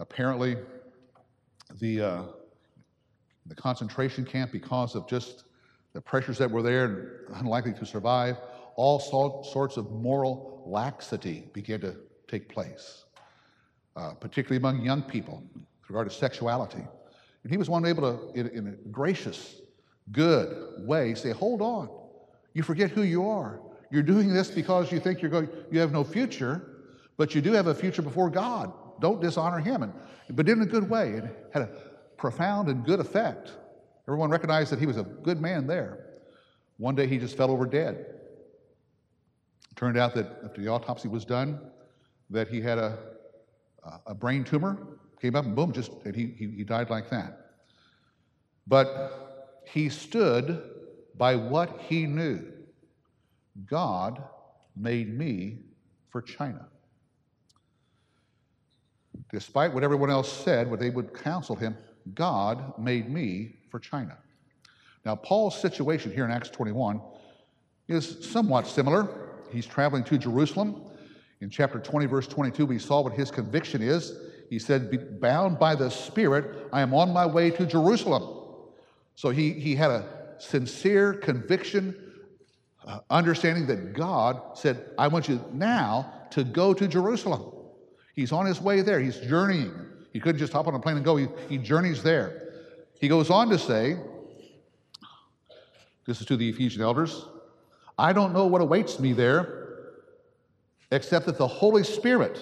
Apparently, 0.00 0.56
the, 1.80 2.02
uh, 2.02 2.22
the 3.46 3.54
concentration 3.54 4.22
camp, 4.22 4.52
because 4.52 4.94
of 4.94 5.08
just 5.08 5.44
the 5.94 6.00
pressures 6.02 6.36
that 6.36 6.50
were 6.50 6.60
there 6.60 6.84
and 6.84 7.36
unlikely 7.40 7.72
to 7.72 7.86
survive, 7.86 8.36
all 8.76 9.00
sorts 9.42 9.78
of 9.78 9.90
moral 9.90 10.62
laxity 10.66 11.48
began 11.54 11.80
to 11.80 11.96
take 12.28 12.50
place, 12.50 13.06
uh, 13.96 14.10
particularly 14.20 14.58
among 14.58 14.82
young 14.82 15.00
people 15.00 15.42
with 15.54 15.88
regard 15.88 16.06
to 16.10 16.14
sexuality. 16.14 16.84
And 17.44 17.50
he 17.50 17.56
was 17.56 17.70
one 17.70 17.86
able 17.86 18.02
to, 18.02 18.38
in, 18.38 18.48
in 18.48 18.66
a 18.66 18.88
gracious, 18.90 19.62
good 20.12 20.86
way, 20.86 21.14
say, 21.14 21.30
Hold 21.30 21.62
on, 21.62 21.88
you 22.52 22.62
forget 22.62 22.90
who 22.90 23.02
you 23.02 23.26
are. 23.26 23.62
You're 23.90 24.02
doing 24.02 24.34
this 24.34 24.50
because 24.50 24.92
you 24.92 25.00
think 25.00 25.22
you're 25.22 25.30
going, 25.30 25.48
you 25.70 25.80
have 25.80 25.92
no 25.92 26.04
future, 26.04 26.75
but 27.16 27.34
you 27.34 27.40
do 27.40 27.52
have 27.52 27.66
a 27.66 27.74
future 27.74 28.02
before 28.02 28.30
God. 28.30 28.72
Don't 29.00 29.20
dishonor 29.20 29.58
him. 29.58 29.82
And, 29.82 29.92
but 30.30 30.48
in 30.48 30.62
a 30.62 30.66
good 30.66 30.88
way. 30.88 31.12
It 31.12 31.24
had 31.52 31.62
a 31.62 31.68
profound 32.16 32.68
and 32.68 32.84
good 32.84 33.00
effect. 33.00 33.52
Everyone 34.06 34.30
recognized 34.30 34.70
that 34.72 34.78
he 34.78 34.86
was 34.86 34.96
a 34.96 35.02
good 35.02 35.40
man 35.40 35.66
there. 35.66 36.20
One 36.78 36.94
day 36.94 37.06
he 37.06 37.18
just 37.18 37.36
fell 37.36 37.50
over 37.50 37.66
dead. 37.66 38.06
Turned 39.74 39.98
out 39.98 40.14
that 40.14 40.40
after 40.44 40.60
the 40.60 40.68
autopsy 40.68 41.08
was 41.08 41.24
done, 41.24 41.60
that 42.30 42.48
he 42.48 42.60
had 42.60 42.78
a, 42.78 42.98
a 44.06 44.14
brain 44.14 44.44
tumor, 44.44 44.98
came 45.20 45.36
up 45.36 45.44
and 45.44 45.54
boom, 45.54 45.72
just 45.72 45.92
and 46.04 46.14
he, 46.14 46.34
he, 46.38 46.48
he 46.48 46.64
died 46.64 46.90
like 46.90 47.10
that. 47.10 47.50
But 48.66 49.62
he 49.66 49.88
stood 49.88 50.62
by 51.16 51.36
what 51.36 51.80
he 51.80 52.06
knew. 52.06 52.52
God 53.64 54.22
made 54.76 55.16
me 55.16 55.60
for 56.10 56.20
China. 56.20 56.66
Despite 59.36 59.74
what 59.74 59.84
everyone 59.84 60.08
else 60.08 60.32
said, 60.32 60.70
what 60.70 60.80
they 60.80 60.88
would 60.88 61.12
counsel 61.12 61.54
him, 61.54 61.76
God 62.14 62.72
made 62.78 63.10
me 63.10 63.56
for 63.68 63.78
China. 63.78 64.16
Now, 65.04 65.14
Paul's 65.14 65.60
situation 65.60 66.10
here 66.10 66.24
in 66.24 66.30
Acts 66.30 66.48
21 66.48 67.02
is 67.86 68.26
somewhat 68.26 68.66
similar. 68.66 69.06
He's 69.52 69.66
traveling 69.66 70.04
to 70.04 70.16
Jerusalem. 70.16 70.80
In 71.42 71.50
chapter 71.50 71.78
20, 71.78 72.06
verse 72.06 72.26
22, 72.26 72.64
we 72.64 72.78
saw 72.78 73.02
what 73.02 73.12
his 73.12 73.30
conviction 73.30 73.82
is. 73.82 74.14
He 74.48 74.58
said, 74.58 75.20
Bound 75.20 75.58
by 75.58 75.74
the 75.74 75.90
Spirit, 75.90 76.70
I 76.72 76.80
am 76.80 76.94
on 76.94 77.12
my 77.12 77.26
way 77.26 77.50
to 77.50 77.66
Jerusalem. 77.66 78.42
So 79.16 79.28
he, 79.28 79.52
he 79.52 79.74
had 79.74 79.90
a 79.90 80.34
sincere 80.38 81.12
conviction, 81.12 81.94
uh, 82.86 83.00
understanding 83.10 83.66
that 83.66 83.92
God 83.92 84.56
said, 84.56 84.92
I 84.96 85.08
want 85.08 85.28
you 85.28 85.44
now 85.52 86.10
to 86.30 86.42
go 86.42 86.72
to 86.72 86.88
Jerusalem. 86.88 87.52
He's 88.16 88.32
on 88.32 88.46
his 88.46 88.60
way 88.60 88.80
there, 88.80 88.98
he's 88.98 89.18
journeying. 89.18 89.74
He 90.12 90.18
couldn't 90.18 90.38
just 90.38 90.52
hop 90.52 90.66
on 90.66 90.74
a 90.74 90.78
plane 90.78 90.96
and 90.96 91.04
go, 91.04 91.16
he, 91.16 91.28
he 91.50 91.58
journeys 91.58 92.02
there. 92.02 92.54
He 92.98 93.08
goes 93.08 93.28
on 93.28 93.50
to 93.50 93.58
say, 93.58 93.98
this 96.06 96.20
is 96.20 96.26
to 96.26 96.36
the 96.36 96.48
Ephesian 96.48 96.80
elders, 96.80 97.26
I 97.98 98.14
don't 98.14 98.32
know 98.32 98.46
what 98.46 98.62
awaits 98.62 98.98
me 98.98 99.12
there, 99.12 99.92
except 100.90 101.26
that 101.26 101.36
the 101.36 101.46
Holy 101.46 101.84
Spirit 101.84 102.40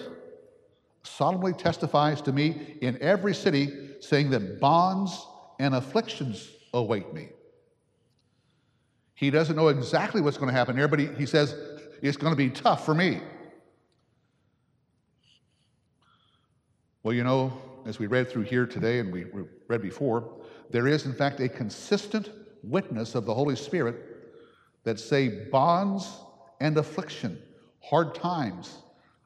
solemnly 1.03 1.51
testifies 1.51 2.21
to 2.21 2.31
me 2.31 2.77
in 2.81 2.97
every 3.01 3.33
city, 3.33 3.95
saying 3.99 4.29
that 4.29 4.61
bonds 4.61 5.27
and 5.59 5.75
afflictions 5.75 6.49
await 6.73 7.13
me. 7.13 7.29
He 9.15 9.29
doesn't 9.29 9.55
know 9.55 9.67
exactly 9.67 10.21
what's 10.21 10.37
going 10.37 10.51
to 10.51 10.57
happen 10.57 10.75
there, 10.77 10.87
but 10.87 10.99
he, 10.99 11.07
he 11.17 11.25
says, 11.25 11.55
it's 12.01 12.17
going 12.17 12.31
to 12.31 12.37
be 12.37 12.49
tough 12.49 12.85
for 12.85 12.93
me. 12.93 13.19
Well, 17.05 17.13
you 17.13 17.23
know, 17.23 17.53
as 17.85 17.99
we 17.99 18.07
read 18.07 18.31
through 18.31 18.45
here 18.45 18.65
today 18.65 18.97
and 18.97 19.13
we 19.13 19.25
read 19.67 19.83
before, 19.83 20.27
there 20.71 20.87
is, 20.87 21.05
in 21.05 21.13
fact, 21.13 21.39
a 21.39 21.47
consistent 21.47 22.31
witness 22.63 23.13
of 23.13 23.25
the 23.25 23.33
Holy 23.35 23.55
Spirit 23.55 23.95
that 24.85 24.99
say 24.99 25.45
bonds 25.51 26.11
and 26.59 26.75
affliction, 26.79 27.39
hard 27.79 28.15
times 28.15 28.79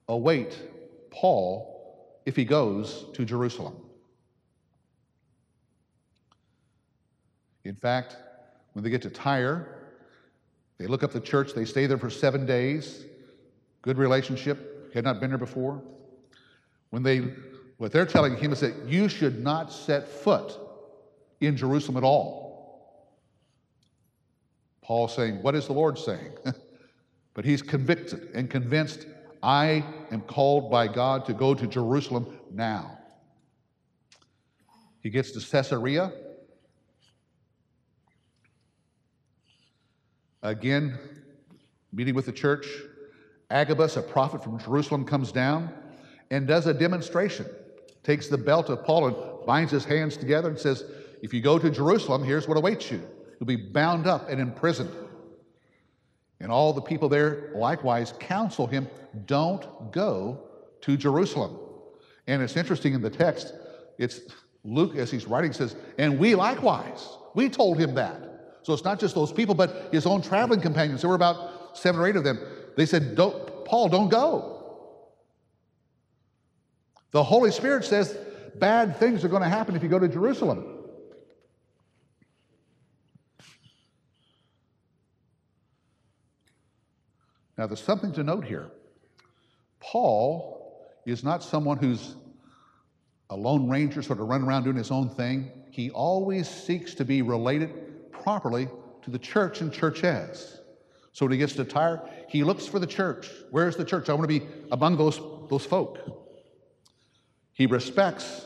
await 0.09 0.59
Paul 1.09 2.05
if 2.25 2.35
he 2.35 2.43
goes 2.43 3.05
to 3.13 3.23
Jerusalem. 3.23 3.77
In 7.63 7.75
fact, 7.75 8.17
when 8.73 8.83
they 8.83 8.89
get 8.89 9.03
to 9.03 9.09
Tyre, 9.09 9.93
they 10.79 10.87
look 10.87 11.01
up 11.01 11.13
the 11.13 11.21
church, 11.21 11.53
they 11.53 11.63
stay 11.63 11.85
there 11.85 11.97
for 11.97 12.09
seven 12.09 12.45
days, 12.45 13.05
good 13.81 13.97
relationship, 13.97 14.93
had 14.93 15.05
not 15.05 15.21
been 15.21 15.29
there 15.29 15.37
before. 15.37 15.81
When 16.89 17.03
they, 17.03 17.21
what 17.79 17.93
they're 17.93 18.05
telling 18.05 18.35
him 18.35 18.51
is 18.51 18.59
that 18.59 18.75
you 18.87 19.07
should 19.07 19.41
not 19.41 19.71
set 19.71 20.05
foot 20.05 20.57
in 21.39 21.55
Jerusalem 21.55 21.95
at 21.95 22.03
all. 22.03 23.09
Paul 24.81 25.07
saying, 25.07 25.41
What 25.41 25.55
is 25.55 25.67
the 25.67 25.73
Lord 25.73 25.97
saying? 25.97 26.33
but 27.33 27.45
he's 27.45 27.61
convicted 27.61 28.31
and 28.33 28.49
convinced, 28.49 29.07
I 29.41 29.85
am 30.11 30.19
called 30.21 30.69
by 30.69 30.89
God 30.89 31.25
to 31.27 31.33
go 31.33 31.53
to 31.55 31.65
Jerusalem 31.67 32.37
now. 32.51 32.97
He 34.99 35.09
gets 35.09 35.31
to 35.31 35.39
Caesarea. 35.39 36.11
Again, 40.43 40.99
meeting 41.93 42.13
with 42.13 42.25
the 42.25 42.33
church. 42.33 42.67
Agabus, 43.49 43.95
a 43.95 44.01
prophet 44.01 44.43
from 44.43 44.59
Jerusalem, 44.59 45.05
comes 45.05 45.31
down 45.31 45.73
and 46.29 46.45
does 46.45 46.67
a 46.67 46.73
demonstration. 46.73 47.45
Takes 48.03 48.27
the 48.27 48.37
belt 48.37 48.69
of 48.69 48.83
Paul 48.83 49.07
and 49.07 49.45
binds 49.45 49.71
his 49.71 49.85
hands 49.85 50.17
together 50.17 50.49
and 50.49 50.57
says, 50.57 50.83
If 51.21 51.33
you 51.33 51.41
go 51.41 51.59
to 51.59 51.69
Jerusalem, 51.69 52.23
here's 52.23 52.47
what 52.47 52.57
awaits 52.57 52.91
you. 52.91 53.01
You'll 53.39 53.47
be 53.47 53.55
bound 53.55 54.07
up 54.07 54.29
and 54.29 54.39
imprisoned. 54.39 54.91
And 56.39 56.51
all 56.51 56.73
the 56.73 56.81
people 56.81 57.09
there 57.09 57.51
likewise 57.53 58.13
counsel 58.19 58.67
him, 58.67 58.87
don't 59.25 59.91
go 59.91 60.43
to 60.81 60.97
Jerusalem. 60.97 61.57
And 62.27 62.41
it's 62.41 62.55
interesting 62.55 62.93
in 62.93 63.01
the 63.01 63.09
text, 63.09 63.53
it's 63.97 64.21
Luke, 64.63 64.95
as 64.95 65.11
he's 65.11 65.25
writing, 65.25 65.51
says, 65.51 65.75
and 65.97 66.19
we 66.19 66.35
likewise, 66.35 67.17
we 67.33 67.49
told 67.49 67.79
him 67.79 67.95
that. 67.95 68.17
So 68.63 68.73
it's 68.73 68.83
not 68.83 68.99
just 68.99 69.15
those 69.15 69.31
people, 69.31 69.55
but 69.55 69.89
his 69.91 70.05
own 70.05 70.21
traveling 70.21 70.61
companions. 70.61 71.01
There 71.01 71.09
were 71.09 71.15
about 71.15 71.77
seven 71.77 71.99
or 71.99 72.07
eight 72.07 72.15
of 72.15 72.23
them. 72.23 72.39
They 72.75 72.85
said, 72.85 73.15
don't, 73.15 73.65
Paul, 73.65 73.89
don't 73.89 74.09
go. 74.09 74.58
The 77.11 77.23
Holy 77.23 77.51
Spirit 77.51 77.85
says 77.85 78.17
bad 78.55 78.97
things 78.97 79.23
are 79.23 79.29
going 79.29 79.41
to 79.41 79.49
happen 79.49 79.75
if 79.75 79.83
you 79.83 79.89
go 79.89 79.99
to 79.99 80.07
Jerusalem. 80.07 80.75
Now, 87.57 87.67
there's 87.67 87.83
something 87.83 88.13
to 88.13 88.23
note 88.23 88.45
here. 88.45 88.71
Paul 89.81 90.89
is 91.05 91.23
not 91.23 91.43
someone 91.43 91.77
who's 91.77 92.15
a 93.29 93.35
lone 93.35 93.69
ranger, 93.69 94.01
sort 94.01 94.19
of 94.19 94.27
running 94.27 94.47
around 94.47 94.63
doing 94.63 94.77
his 94.77 94.91
own 94.91 95.09
thing. 95.09 95.51
He 95.69 95.89
always 95.91 96.47
seeks 96.47 96.93
to 96.95 97.05
be 97.05 97.21
related 97.21 98.11
properly 98.11 98.69
to 99.01 99.11
the 99.11 99.19
church 99.19 99.61
and 99.61 99.73
churches. 99.73 100.59
So 101.11 101.25
when 101.25 101.33
he 101.33 101.37
gets 101.37 101.53
to 101.53 101.65
Tyre, 101.65 102.01
he 102.27 102.43
looks 102.43 102.65
for 102.65 102.79
the 102.79 102.87
church. 102.87 103.29
Where's 103.51 103.75
the 103.75 103.83
church? 103.83 104.09
I 104.09 104.13
want 104.13 104.29
to 104.29 104.39
be 104.39 104.45
among 104.71 104.97
those, 104.97 105.19
those 105.49 105.65
folk. 105.65 106.18
He 107.59 107.65
respects 107.65 108.45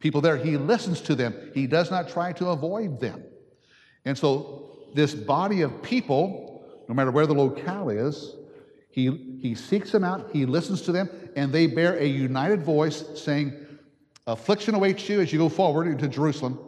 people 0.00 0.20
there. 0.20 0.36
He 0.36 0.56
listens 0.56 1.00
to 1.02 1.14
them. 1.14 1.52
He 1.54 1.68
does 1.68 1.92
not 1.92 2.08
try 2.08 2.32
to 2.32 2.48
avoid 2.48 2.98
them. 2.98 3.22
And 4.04 4.18
so 4.18 4.88
this 4.94 5.14
body 5.14 5.60
of 5.60 5.80
people, 5.80 6.66
no 6.88 6.94
matter 6.94 7.12
where 7.12 7.24
the 7.24 7.34
locale 7.34 7.90
is, 7.90 8.34
he, 8.90 9.38
he 9.40 9.54
seeks 9.54 9.92
them 9.92 10.02
out, 10.02 10.30
he 10.32 10.44
listens 10.44 10.82
to 10.82 10.92
them, 10.92 11.08
and 11.36 11.52
they 11.52 11.68
bear 11.68 11.96
a 11.96 12.04
united 12.04 12.64
voice 12.64 13.04
saying, 13.14 13.54
Affliction 14.26 14.74
awaits 14.74 15.08
you 15.08 15.20
as 15.20 15.32
you 15.32 15.38
go 15.38 15.48
forward 15.48 15.86
into 15.86 16.08
Jerusalem. 16.08 16.58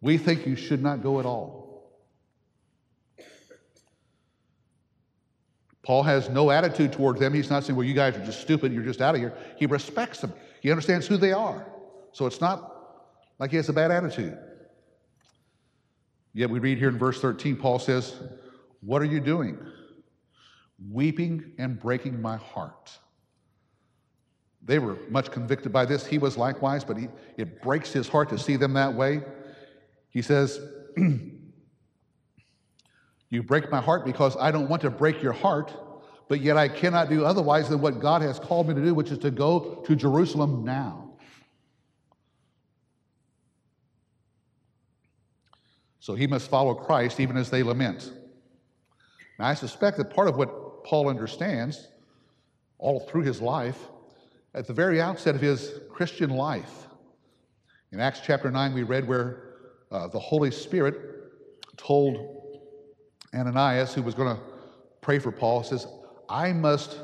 We 0.00 0.16
think 0.16 0.46
you 0.46 0.56
should 0.56 0.82
not 0.82 1.02
go 1.02 1.20
at 1.20 1.26
all. 1.26 1.66
Paul 5.86 6.02
has 6.02 6.28
no 6.28 6.50
attitude 6.50 6.92
towards 6.92 7.20
them. 7.20 7.32
He's 7.32 7.48
not 7.48 7.62
saying, 7.62 7.76
Well, 7.76 7.86
you 7.86 7.94
guys 7.94 8.16
are 8.16 8.24
just 8.24 8.40
stupid, 8.40 8.72
you're 8.72 8.82
just 8.82 9.00
out 9.00 9.14
of 9.14 9.20
here. 9.20 9.32
He 9.56 9.66
respects 9.66 10.20
them, 10.20 10.32
he 10.66 10.72
understands 10.72 11.06
who 11.06 11.16
they 11.16 11.32
are. 11.32 11.64
So 12.10 12.26
it's 12.26 12.40
not 12.40 12.72
like 13.38 13.52
he 13.52 13.56
has 13.56 13.68
a 13.68 13.72
bad 13.72 13.92
attitude. 13.92 14.36
Yet 16.34 16.50
we 16.50 16.58
read 16.58 16.78
here 16.78 16.88
in 16.88 16.98
verse 16.98 17.20
13, 17.20 17.54
Paul 17.54 17.78
says, 17.78 18.16
What 18.80 19.00
are 19.00 19.04
you 19.06 19.20
doing? 19.20 19.56
weeping 20.90 21.52
and 21.58 21.78
breaking 21.78 22.20
my 22.20 22.36
heart. 22.36 22.90
They 24.64 24.78
were 24.80 24.98
much 25.08 25.30
convicted 25.30 25.72
by 25.72 25.84
this. 25.84 26.04
He 26.04 26.18
was 26.18 26.36
likewise, 26.36 26.82
but 26.84 26.96
he, 26.96 27.06
it 27.36 27.62
breaks 27.62 27.92
his 27.92 28.08
heart 28.08 28.28
to 28.30 28.38
see 28.38 28.56
them 28.56 28.72
that 28.72 28.92
way. 28.92 29.22
He 30.10 30.20
says, 30.20 30.60
You 33.28 33.42
break 33.42 33.70
my 33.70 33.80
heart 33.80 34.04
because 34.04 34.36
I 34.36 34.50
don't 34.50 34.68
want 34.68 34.82
to 34.82 34.90
break 34.90 35.22
your 35.22 35.32
heart, 35.32 35.72
but 36.28 36.40
yet 36.40 36.56
I 36.56 36.68
cannot 36.68 37.08
do 37.08 37.24
otherwise 37.24 37.68
than 37.68 37.80
what 37.80 38.00
God 38.00 38.22
has 38.22 38.38
called 38.38 38.68
me 38.68 38.74
to 38.74 38.82
do, 38.82 38.94
which 38.94 39.10
is 39.10 39.18
to 39.18 39.30
go 39.30 39.82
to 39.86 39.94
Jerusalem 39.94 40.64
now. 40.64 41.10
So 46.00 46.14
he 46.14 46.26
must 46.26 46.48
follow 46.48 46.74
Christ 46.74 47.20
even 47.20 47.36
as 47.36 47.50
they 47.50 47.62
lament. 47.62 48.12
Now, 49.38 49.46
I 49.46 49.54
suspect 49.54 49.96
that 49.98 50.14
part 50.14 50.28
of 50.28 50.36
what 50.36 50.84
Paul 50.84 51.08
understands 51.08 51.88
all 52.78 53.00
through 53.00 53.22
his 53.22 53.40
life, 53.40 53.78
at 54.54 54.66
the 54.66 54.72
very 54.72 55.00
outset 55.00 55.34
of 55.34 55.40
his 55.40 55.80
Christian 55.90 56.30
life. 56.30 56.86
In 57.92 58.00
Acts 58.00 58.20
chapter 58.24 58.50
9, 58.50 58.72
we 58.72 58.82
read 58.82 59.06
where 59.06 59.54
uh, 59.90 60.08
the 60.08 60.18
Holy 60.18 60.50
Spirit 60.50 60.96
told 61.76 62.42
Ananias, 63.34 63.94
who 63.94 64.02
was 64.02 64.14
going 64.14 64.34
to 64.34 64.42
pray 65.00 65.18
for 65.18 65.30
Paul, 65.30 65.62
says, 65.62 65.86
I 66.28 66.52
must 66.52 66.98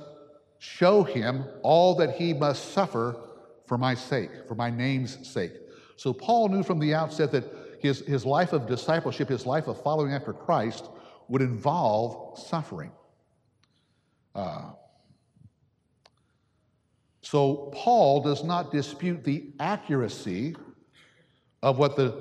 show 0.58 1.02
him 1.02 1.44
all 1.62 1.94
that 1.96 2.16
he 2.16 2.32
must 2.32 2.72
suffer 2.72 3.16
for 3.66 3.78
my 3.78 3.94
sake, 3.94 4.30
for 4.46 4.54
my 4.54 4.70
name's 4.70 5.26
sake. 5.28 5.52
So 5.96 6.12
Paul 6.12 6.48
knew 6.48 6.62
from 6.62 6.78
the 6.78 6.94
outset 6.94 7.32
that 7.32 7.44
his, 7.80 8.00
his 8.00 8.24
life 8.24 8.52
of 8.52 8.66
discipleship, 8.66 9.28
his 9.28 9.46
life 9.46 9.66
of 9.66 9.82
following 9.82 10.12
after 10.12 10.32
Christ, 10.32 10.88
would 11.28 11.42
involve 11.42 12.38
suffering. 12.38 12.92
Uh, 14.34 14.70
so 17.22 17.70
Paul 17.74 18.20
does 18.20 18.44
not 18.44 18.70
dispute 18.70 19.24
the 19.24 19.50
accuracy 19.58 20.56
of 21.62 21.78
what 21.78 21.96
the 21.96 22.14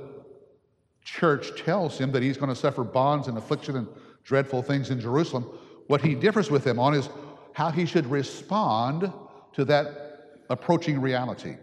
church 1.03 1.61
tells 1.61 1.97
him 1.97 2.11
that 2.11 2.23
he's 2.23 2.37
going 2.37 2.49
to 2.49 2.55
suffer 2.55 2.83
bonds 2.83 3.27
and 3.27 3.37
affliction 3.37 3.75
and 3.75 3.87
dreadful 4.23 4.61
things 4.61 4.89
in 4.89 4.99
Jerusalem. 4.99 5.49
What 5.91 5.99
he 5.99 6.15
differs 6.15 6.49
with 6.49 6.63
them 6.63 6.79
on 6.79 6.93
is 6.93 7.09
how 7.51 7.69
he 7.69 7.85
should 7.85 8.05
respond 8.05 9.11
to 9.51 9.65
that 9.65 10.37
approaching 10.49 11.01
reality. 11.01 11.57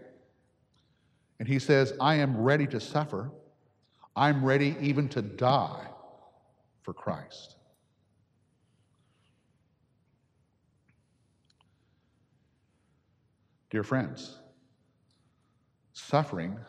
And 1.39 1.47
he 1.47 1.57
says, 1.57 1.93
I 1.99 2.13
am 2.17 2.37
ready 2.37 2.67
to 2.67 2.79
suffer. 2.79 3.31
I'm 4.15 4.45
ready 4.45 4.75
even 4.79 5.09
to 5.09 5.23
die 5.23 5.87
for 6.83 6.93
Christ. 6.93 7.55
Dear 13.71 13.81
friends, 13.81 14.37
suffering 15.93 16.59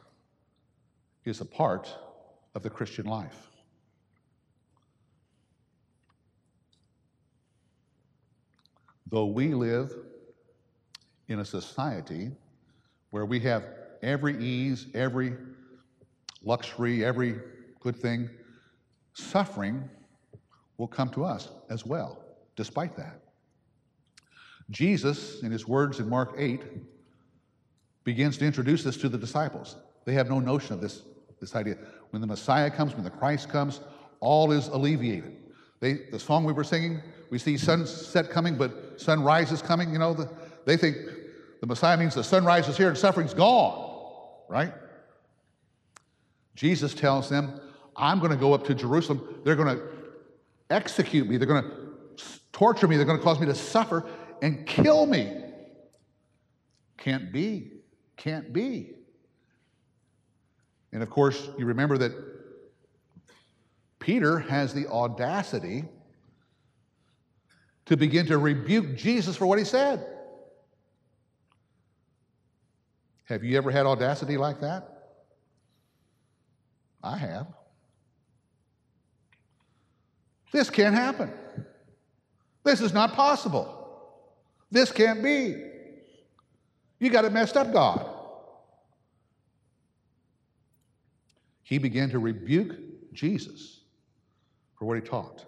is 1.27 1.43
a 1.43 1.45
part 1.45 1.95
of 2.55 2.63
the 2.63 2.71
Christian 2.71 3.05
life. 3.05 3.51
Though 9.11 9.27
we 9.27 9.55
live 9.55 9.93
in 11.29 11.41
a 11.41 11.45
society 11.45 12.31
where 13.11 13.27
we 13.27 13.41
have 13.41 13.65
every 14.03 14.43
ease, 14.43 14.87
every 14.95 15.35
luxury, 16.43 17.05
every 17.05 17.41
good 17.81 17.97
thing, 17.97 18.31
suffering 19.15 19.89
will 20.79 20.87
come 20.87 21.11
to 21.11 21.25
us 21.25 21.49
as 21.69 21.85
well, 21.85 22.25
despite 22.57 22.97
that. 22.97 23.21
Jesus, 24.71 25.43
in 25.43 25.51
his 25.51 25.67
words 25.67 25.99
in 25.99 26.09
Mark 26.09 26.35
8, 26.37 26.63
begins 28.05 28.39
to 28.39 28.47
introduce 28.47 28.85
this 28.85 28.97
to 28.99 29.09
the 29.09 29.19
disciples. 29.19 29.77
They 30.05 30.15
have 30.15 30.29
no 30.31 30.39
notion 30.39 30.75
of 30.75 30.81
this, 30.81 31.03
this 31.41 31.57
idea. 31.57 31.77
When 32.11 32.21
the 32.21 32.29
Messiah 32.29 32.71
comes, 32.71 32.95
when 32.95 33.05
the 33.05 33.11
Christ 33.11 33.49
comes, 33.49 33.81
all 34.21 34.53
is 34.53 34.69
alleviated. 34.69 35.37
They, 35.81 35.95
the 36.11 36.19
song 36.19 36.45
we 36.45 36.53
were 36.53 36.65
singing, 36.65 37.01
we 37.31 37.39
see 37.39 37.57
sunset 37.57 38.31
coming, 38.31 38.57
but 38.57 39.01
sunrise 39.01 39.53
is 39.53 39.63
coming. 39.63 39.93
You 39.93 39.99
know, 39.99 40.13
the, 40.13 40.29
they 40.67 40.77
think 40.77 40.97
the 41.61 41.67
Messiah 41.67 41.97
means 41.97 42.15
the 42.15 42.25
sunrise 42.25 42.69
is 42.69 42.77
here 42.77 42.89
and 42.89 42.99
suffering's 42.99 43.35
gone, 43.35 43.97
right? 44.49 44.73
Jesus 46.57 46.93
tells 46.93 47.29
them, 47.29 47.61
I'm 47.97 48.19
going 48.19 48.33
to 48.33 48.37
go 48.37 48.53
up 48.53 48.65
to 48.67 48.75
Jerusalem. 48.75 49.41
They're 49.45 49.57
going 49.57 49.77
to 49.77 49.83
execute 50.71 51.29
me. 51.29 51.37
They're 51.37 51.47
going 51.47 51.63
to 51.63 51.71
torture 52.53 52.89
me. 52.89 52.97
They're 52.97 53.07
going 53.07 53.19
to 53.19 53.25
cause 53.25 53.39
me 53.39 53.47
to 53.47 53.55
suffer 53.55 54.07
and 54.43 54.67
kill 54.67 55.07
me. 55.07 55.43
Can't 56.99 57.33
be. 57.33 57.73
Can't 58.17 58.53
be. 58.53 58.95
And 60.93 61.03
of 61.03 61.11
course, 61.11 61.49
you 61.57 61.67
remember 61.67 61.97
that 61.99 62.13
Peter 64.01 64.39
has 64.39 64.75
the 64.75 64.87
audacity 64.89 65.85
to 67.91 67.97
begin 67.97 68.25
to 68.25 68.39
rebuke 68.39 68.97
Jesus 68.97 69.37
for 69.37 69.47
what 69.47 69.59
he 69.59 69.65
said. 69.65 70.07
Have 73.25 73.43
you 73.43 73.57
ever 73.57 73.73
had 73.73 73.85
audacity 73.85 74.37
like 74.37 74.61
that? 74.61 75.09
I 77.03 77.17
have. 77.17 77.49
This 80.53 80.71
can't 80.71 80.95
happen. 80.95 81.33
This 82.63 82.81
is 82.81 82.95
not 82.95 83.15
possible. 83.15 84.25
This 84.71 84.93
can't 84.93 85.21
be. 85.21 85.61
You 87.01 87.11
got 87.11 87.25
it 87.25 87.33
messed 87.33 87.57
up, 87.57 87.73
God. 87.73 88.09
He 91.65 91.79
began 91.79 92.09
to 92.11 92.21
rebuke 92.21 92.77
Jesus 93.13 93.81
for 94.79 94.85
what 94.85 94.95
he 94.95 95.01
taught. 95.01 95.45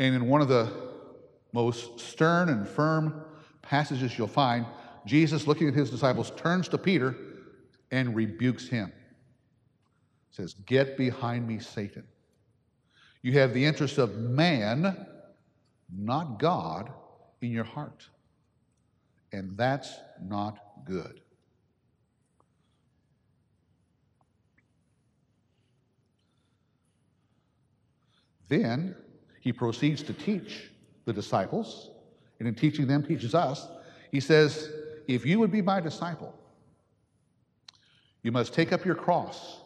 And 0.00 0.14
in 0.14 0.28
one 0.28 0.40
of 0.40 0.48
the 0.48 0.72
most 1.52 2.00
stern 2.00 2.48
and 2.48 2.66
firm 2.66 3.22
passages 3.60 4.16
you'll 4.16 4.28
find, 4.28 4.64
Jesus, 5.04 5.46
looking 5.46 5.68
at 5.68 5.74
his 5.74 5.90
disciples, 5.90 6.32
turns 6.36 6.68
to 6.68 6.78
Peter 6.78 7.14
and 7.90 8.16
rebukes 8.16 8.66
him. 8.66 8.90
Says, 10.30 10.54
Get 10.64 10.96
behind 10.96 11.46
me, 11.46 11.58
Satan. 11.58 12.04
You 13.20 13.32
have 13.32 13.52
the 13.52 13.62
interest 13.62 13.98
of 13.98 14.16
man, 14.16 15.06
not 15.94 16.38
God, 16.38 16.90
in 17.42 17.50
your 17.50 17.64
heart. 17.64 18.08
And 19.32 19.54
that's 19.54 19.92
not 20.18 20.58
good. 20.86 21.20
Then 28.48 28.96
he 29.40 29.52
proceeds 29.52 30.02
to 30.04 30.12
teach 30.12 30.70
the 31.06 31.12
disciples, 31.12 31.90
and 32.38 32.46
in 32.46 32.54
teaching 32.54 32.86
them, 32.86 33.02
teaches 33.02 33.34
us. 33.34 33.66
He 34.12 34.20
says 34.20 34.70
If 35.08 35.26
you 35.26 35.40
would 35.40 35.50
be 35.50 35.62
my 35.62 35.80
disciple, 35.80 36.34
you 38.22 38.32
must 38.32 38.52
take 38.52 38.72
up 38.72 38.84
your 38.84 38.94
cross, 38.94 39.60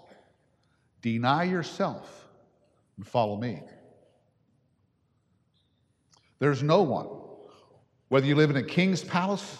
deny 1.02 1.42
yourself, 1.44 2.28
and 2.96 3.06
follow 3.06 3.36
me. 3.36 3.60
There's 6.38 6.62
no 6.62 6.82
one, 6.82 7.08
whether 8.08 8.26
you 8.26 8.36
live 8.36 8.50
in 8.50 8.56
a 8.56 8.62
king's 8.62 9.02
palace 9.02 9.58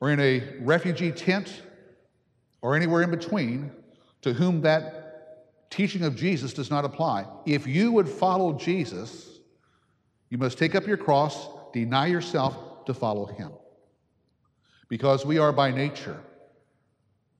or 0.00 0.10
in 0.10 0.18
a 0.18 0.42
refugee 0.60 1.12
tent 1.12 1.62
or 2.62 2.74
anywhere 2.74 3.02
in 3.02 3.10
between, 3.10 3.70
to 4.22 4.32
whom 4.32 4.62
that 4.62 4.99
teaching 5.70 6.02
of 6.02 6.16
Jesus 6.16 6.52
does 6.52 6.70
not 6.70 6.84
apply. 6.84 7.26
If 7.46 7.66
you 7.66 7.92
would 7.92 8.08
follow 8.08 8.52
Jesus, 8.52 9.38
you 10.28 10.38
must 10.38 10.58
take 10.58 10.74
up 10.74 10.86
your 10.86 10.96
cross, 10.96 11.48
deny 11.72 12.06
yourself 12.06 12.84
to 12.86 12.94
follow 12.94 13.26
him. 13.26 13.52
Because 14.88 15.24
we 15.24 15.38
are 15.38 15.52
by 15.52 15.70
nature 15.70 16.18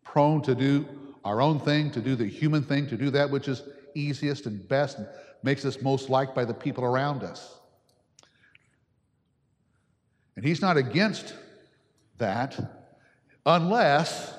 prone 0.04 0.42
to 0.42 0.54
do 0.54 0.86
our 1.24 1.40
own 1.40 1.60
thing, 1.60 1.90
to 1.92 2.00
do 2.00 2.16
the 2.16 2.26
human 2.26 2.62
thing, 2.62 2.86
to 2.88 2.96
do 2.96 3.10
that 3.10 3.30
which 3.30 3.46
is 3.46 3.62
easiest 3.94 4.46
and 4.46 4.66
best 4.66 4.98
and 4.98 5.06
makes 5.42 5.64
us 5.64 5.80
most 5.82 6.08
liked 6.08 6.34
by 6.34 6.44
the 6.44 6.54
people 6.54 6.84
around 6.84 7.22
us. 7.22 7.58
And 10.36 10.44
he's 10.44 10.60
not 10.60 10.76
against 10.76 11.34
that 12.18 12.58
unless 13.46 14.34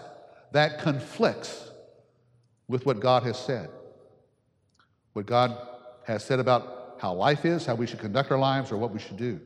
that 0.51 0.80
conflicts 0.80 1.69
with 2.67 2.86
what 2.86 2.99
God 2.99 3.23
has 3.23 3.38
said. 3.38 3.69
What 5.13 5.26
God 5.26 5.58
has 6.06 6.24
said 6.24 6.39
about 6.39 6.95
how 7.00 7.13
life 7.13 7.45
is, 7.45 7.65
how 7.65 7.76
we 7.76 7.88
should 7.88 8.00
conduct 8.00 8.32
our 8.32 8.39
lives, 8.39 8.71
or 8.71 8.78
what 8.78 8.91
we 8.91 9.00
should 9.00 9.17
do. 9.17 9.39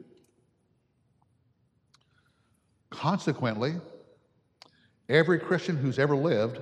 Consequently, 2.89 3.75
every 5.09 5.39
Christian 5.39 5.75
who's 5.77 5.99
ever 5.99 6.15
lived 6.15 6.59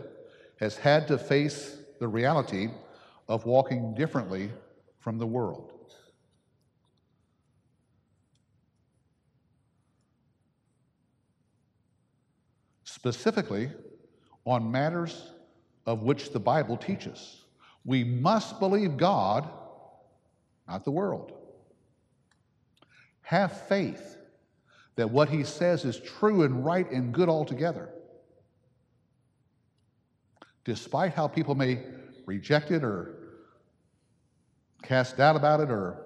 has 0.59 0.77
had 0.77 1.07
to 1.07 1.17
face 1.17 1.77
the 1.99 2.07
reality 2.07 2.69
of 3.27 3.45
walking 3.45 3.93
differently 3.95 4.51
from 4.99 5.17
the 5.17 5.27
world. 5.27 5.71
Specifically, 12.83 13.69
on 14.45 14.71
matters 14.71 15.31
of 15.85 16.03
which 16.03 16.31
the 16.31 16.39
Bible 16.39 16.77
teaches. 16.77 17.42
We 17.85 18.03
must 18.03 18.59
believe 18.59 18.97
God, 18.97 19.49
not 20.67 20.85
the 20.85 20.91
world. 20.91 21.33
Have 23.21 23.67
faith 23.67 24.17
that 24.95 25.09
what 25.09 25.29
He 25.29 25.43
says 25.43 25.85
is 25.85 25.99
true 25.99 26.43
and 26.43 26.63
right 26.63 26.89
and 26.89 27.13
good 27.13 27.29
altogether. 27.29 27.89
Despite 30.65 31.13
how 31.13 31.27
people 31.27 31.55
may 31.55 31.83
reject 32.25 32.71
it 32.71 32.83
or 32.83 33.15
cast 34.81 35.17
doubt 35.17 35.35
about 35.35 35.59
it 35.59 35.69
or 35.69 36.05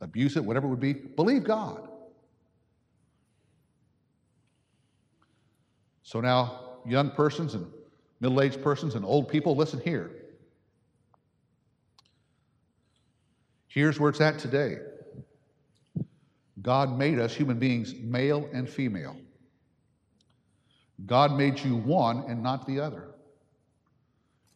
abuse 0.00 0.36
it, 0.36 0.44
whatever 0.44 0.66
it 0.66 0.70
would 0.70 0.80
be, 0.80 0.92
believe 0.92 1.44
God. 1.44 1.88
So 6.02 6.20
now 6.20 6.80
young 6.84 7.10
persons 7.10 7.54
and 7.54 7.66
middle 8.20 8.40
aged 8.42 8.62
persons 8.62 8.96
and 8.96 9.04
old 9.04 9.28
people, 9.28 9.54
listen 9.54 9.80
here. 9.80 10.10
Here's 13.70 14.00
where 14.00 14.10
it's 14.10 14.20
at 14.20 14.38
today 14.38 14.78
God 16.60 16.98
made 16.98 17.18
us 17.18 17.32
human 17.32 17.58
beings, 17.58 17.94
male 17.94 18.48
and 18.52 18.68
female. 18.68 19.16
God 21.06 21.32
made 21.38 21.60
you 21.60 21.76
one 21.76 22.24
and 22.28 22.42
not 22.42 22.66
the 22.66 22.80
other. 22.80 23.14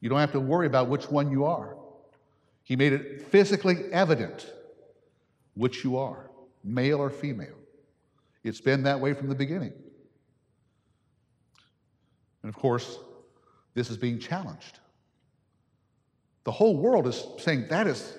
You 0.00 0.10
don't 0.10 0.18
have 0.18 0.32
to 0.32 0.40
worry 0.40 0.66
about 0.66 0.88
which 0.88 1.10
one 1.10 1.30
you 1.30 1.44
are. 1.46 1.76
He 2.64 2.76
made 2.76 2.92
it 2.92 3.22
physically 3.28 3.84
evident 3.92 4.52
which 5.54 5.84
you 5.84 5.96
are, 5.96 6.28
male 6.64 6.98
or 6.98 7.08
female. 7.08 7.56
It's 8.42 8.60
been 8.60 8.82
that 8.82 9.00
way 9.00 9.14
from 9.14 9.28
the 9.28 9.34
beginning. 9.34 9.72
And 12.42 12.48
of 12.48 12.56
course, 12.56 12.98
this 13.74 13.90
is 13.90 13.96
being 13.96 14.18
challenged. 14.18 14.80
The 16.42 16.52
whole 16.52 16.76
world 16.76 17.06
is 17.06 17.24
saying 17.38 17.68
that 17.70 17.86
is, 17.86 18.12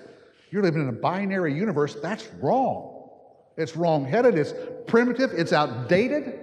you're 0.50 0.62
living 0.62 0.82
in 0.82 0.88
a 0.88 0.92
binary 0.92 1.54
universe. 1.54 1.96
That's 2.02 2.26
wrong. 2.40 3.10
It's 3.56 3.74
wrong 3.76 4.04
headed, 4.04 4.36
it's 4.36 4.52
primitive, 4.86 5.30
it's 5.32 5.52
outdated. 5.52 6.40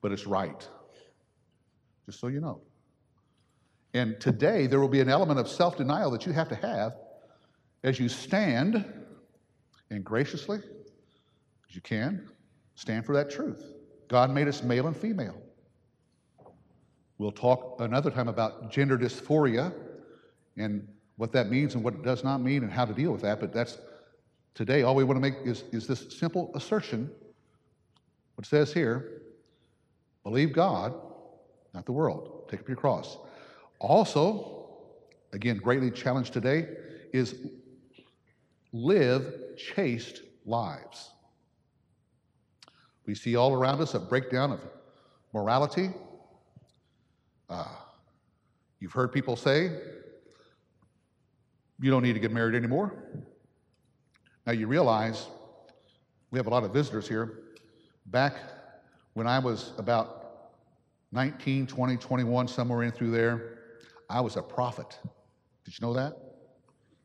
But 0.00 0.12
it's 0.12 0.26
right. 0.26 0.68
Just 2.06 2.20
so 2.20 2.28
you 2.28 2.40
know. 2.40 2.60
And 3.92 4.20
today, 4.20 4.66
there 4.66 4.80
will 4.80 4.88
be 4.88 5.00
an 5.00 5.08
element 5.08 5.38
of 5.38 5.48
self 5.48 5.76
denial 5.76 6.10
that 6.10 6.26
you 6.26 6.32
have 6.32 6.48
to 6.48 6.56
have 6.56 6.94
as 7.84 8.00
you 8.00 8.08
stand 8.08 8.84
and 9.90 10.04
graciously, 10.04 10.58
as 11.68 11.74
you 11.74 11.80
can, 11.80 12.28
stand 12.74 13.06
for 13.06 13.14
that 13.14 13.30
truth. 13.30 13.64
God 14.08 14.30
made 14.30 14.48
us 14.48 14.62
male 14.62 14.86
and 14.86 14.96
female. 14.96 15.40
We'll 17.18 17.32
talk 17.32 17.76
another 17.78 18.10
time 18.10 18.28
about 18.28 18.70
gender 18.70 18.98
dysphoria 18.98 19.72
and 20.56 20.86
what 21.16 21.32
that 21.32 21.48
means 21.50 21.74
and 21.74 21.84
what 21.84 21.94
it 21.94 22.02
does 22.02 22.24
not 22.24 22.40
mean 22.40 22.62
and 22.62 22.72
how 22.72 22.84
to 22.84 22.92
deal 22.92 23.12
with 23.12 23.22
that, 23.22 23.40
but 23.40 23.52
that's 23.52 23.78
today 24.54 24.82
all 24.82 24.94
we 24.94 25.04
want 25.04 25.16
to 25.16 25.20
make 25.20 25.34
is, 25.44 25.64
is 25.72 25.86
this 25.86 26.18
simple 26.18 26.50
assertion. 26.54 27.10
What 28.36 28.46
says 28.46 28.72
here 28.72 29.22
believe 30.24 30.52
God, 30.52 30.94
not 31.74 31.84
the 31.86 31.92
world. 31.92 32.48
Take 32.48 32.60
up 32.60 32.68
your 32.68 32.76
cross. 32.76 33.18
Also, 33.78 34.70
again, 35.32 35.58
greatly 35.58 35.90
challenged 35.90 36.32
today, 36.32 36.66
is 37.12 37.34
live 38.72 39.32
chaste 39.56 40.22
lives. 40.46 41.10
We 43.06 43.14
see 43.14 43.36
all 43.36 43.52
around 43.52 43.80
us 43.80 43.94
a 43.94 44.00
breakdown 44.00 44.52
of 44.52 44.60
morality. 45.32 45.90
Uh, 47.50 47.66
you've 48.80 48.92
heard 48.92 49.12
people 49.12 49.36
say, 49.36 49.78
you 51.84 51.90
don't 51.90 52.02
need 52.02 52.14
to 52.14 52.18
get 52.18 52.32
married 52.32 52.54
anymore. 52.54 52.94
Now 54.46 54.52
you 54.52 54.66
realize 54.66 55.26
we 56.30 56.38
have 56.38 56.46
a 56.46 56.50
lot 56.50 56.64
of 56.64 56.72
visitors 56.72 57.06
here. 57.06 57.40
Back 58.06 58.36
when 59.12 59.26
I 59.26 59.38
was 59.38 59.74
about 59.76 60.52
19, 61.12 61.66
20, 61.66 61.98
21, 61.98 62.48
somewhere 62.48 62.84
in 62.84 62.90
through 62.90 63.10
there, 63.10 63.58
I 64.08 64.22
was 64.22 64.36
a 64.36 64.42
prophet. 64.42 64.98
Did 65.66 65.78
you 65.78 65.86
know 65.86 65.92
that? 65.92 66.14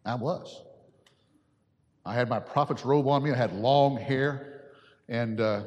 I 0.06 0.16
was. 0.16 0.62
I 2.06 2.14
had 2.14 2.30
my 2.30 2.40
prophet's 2.40 2.86
robe 2.86 3.06
on 3.10 3.22
me. 3.22 3.32
I 3.32 3.36
had 3.36 3.52
long 3.52 3.98
hair. 3.98 4.62
And 5.10 5.42
uh, 5.42 5.64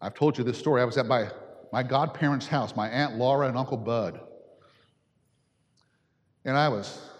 I've 0.00 0.14
told 0.14 0.36
you 0.36 0.42
this 0.42 0.58
story. 0.58 0.82
I 0.82 0.84
was 0.84 0.98
at 0.98 1.06
my, 1.06 1.28
my 1.72 1.84
godparents' 1.84 2.48
house, 2.48 2.74
my 2.74 2.88
Aunt 2.88 3.18
Laura 3.18 3.46
and 3.46 3.56
Uncle 3.56 3.76
Bud. 3.76 4.20
And 6.44 6.56
I 6.56 6.68
was 6.68 7.11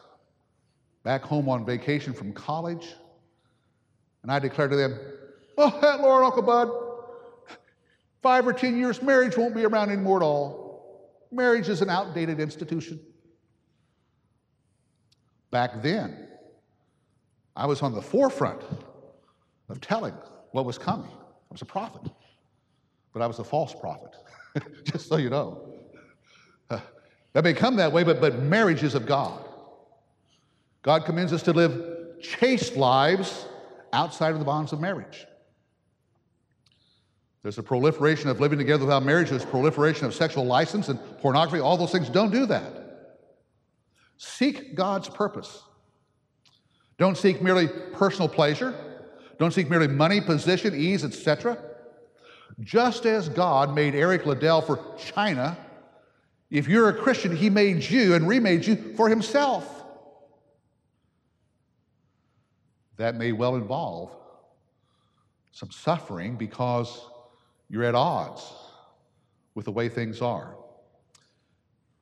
back 1.02 1.22
home 1.22 1.48
on 1.48 1.64
vacation 1.64 2.12
from 2.12 2.32
college. 2.32 2.88
And 4.22 4.30
I 4.30 4.38
declared 4.38 4.70
to 4.70 4.76
them, 4.76 4.98
Oh, 5.58 5.98
Laura 6.00 6.16
and 6.18 6.26
Uncle 6.26 6.42
Bud, 6.42 6.70
five 8.22 8.46
or 8.46 8.52
10 8.52 8.78
years, 8.78 9.02
marriage 9.02 9.36
won't 9.36 9.54
be 9.54 9.64
around 9.64 9.90
anymore 9.90 10.18
at 10.18 10.24
all. 10.24 11.20
Marriage 11.30 11.68
is 11.68 11.82
an 11.82 11.90
outdated 11.90 12.40
institution. 12.40 12.98
Back 15.50 15.82
then, 15.82 16.28
I 17.54 17.66
was 17.66 17.82
on 17.82 17.92
the 17.92 18.00
forefront 18.00 18.62
of 19.68 19.80
telling 19.80 20.14
what 20.52 20.64
was 20.64 20.78
coming. 20.78 21.10
I 21.10 21.52
was 21.52 21.62
a 21.62 21.66
prophet 21.66 22.10
but 23.12 23.22
I 23.22 23.26
was 23.26 23.38
a 23.38 23.44
false 23.44 23.74
prophet, 23.74 24.16
just 24.84 25.08
so 25.08 25.16
you 25.16 25.30
know. 25.30 25.68
Uh, 26.70 26.80
that 27.32 27.44
may 27.44 27.52
come 27.52 27.76
that 27.76 27.92
way, 27.92 28.04
but, 28.04 28.20
but 28.20 28.38
marriage 28.40 28.82
is 28.82 28.94
of 28.94 29.06
God. 29.06 29.44
God 30.82 31.04
commands 31.04 31.32
us 31.32 31.42
to 31.44 31.52
live 31.52 32.20
chaste 32.20 32.76
lives 32.76 33.46
outside 33.92 34.32
of 34.32 34.38
the 34.38 34.44
bonds 34.44 34.72
of 34.72 34.80
marriage. 34.80 35.26
There's 37.42 37.58
a 37.58 37.62
proliferation 37.62 38.28
of 38.30 38.40
living 38.40 38.58
together 38.58 38.84
without 38.84 39.04
marriage. 39.04 39.30
There's 39.30 39.44
proliferation 39.44 40.06
of 40.06 40.14
sexual 40.14 40.44
license 40.44 40.88
and 40.88 40.98
pornography. 41.18 41.60
All 41.60 41.76
those 41.76 41.90
things. 41.90 42.08
Don't 42.08 42.30
do 42.30 42.46
that. 42.46 43.18
Seek 44.16 44.76
God's 44.76 45.08
purpose. 45.08 45.62
Don't 46.98 47.16
seek 47.16 47.42
merely 47.42 47.66
personal 47.66 48.28
pleasure. 48.28 48.74
Don't 49.38 49.52
seek 49.52 49.68
merely 49.68 49.88
money, 49.88 50.20
position, 50.20 50.72
ease, 50.74 51.04
etc. 51.04 51.58
Just 52.60 53.06
as 53.06 53.28
God 53.28 53.74
made 53.74 53.96
Eric 53.96 54.24
Liddell 54.24 54.60
for 54.60 54.78
China, 54.96 55.56
if 56.50 56.68
you're 56.68 56.90
a 56.90 56.94
Christian, 56.94 57.34
He 57.34 57.50
made 57.50 57.82
you 57.82 58.14
and 58.14 58.28
remade 58.28 58.64
you 58.64 58.94
for 58.96 59.08
Himself. 59.08 59.81
That 62.96 63.14
may 63.16 63.32
well 63.32 63.56
involve 63.56 64.10
some 65.52 65.70
suffering 65.70 66.36
because 66.36 67.06
you're 67.68 67.84
at 67.84 67.94
odds 67.94 68.52
with 69.54 69.66
the 69.66 69.72
way 69.72 69.88
things 69.88 70.20
are. 70.20 70.56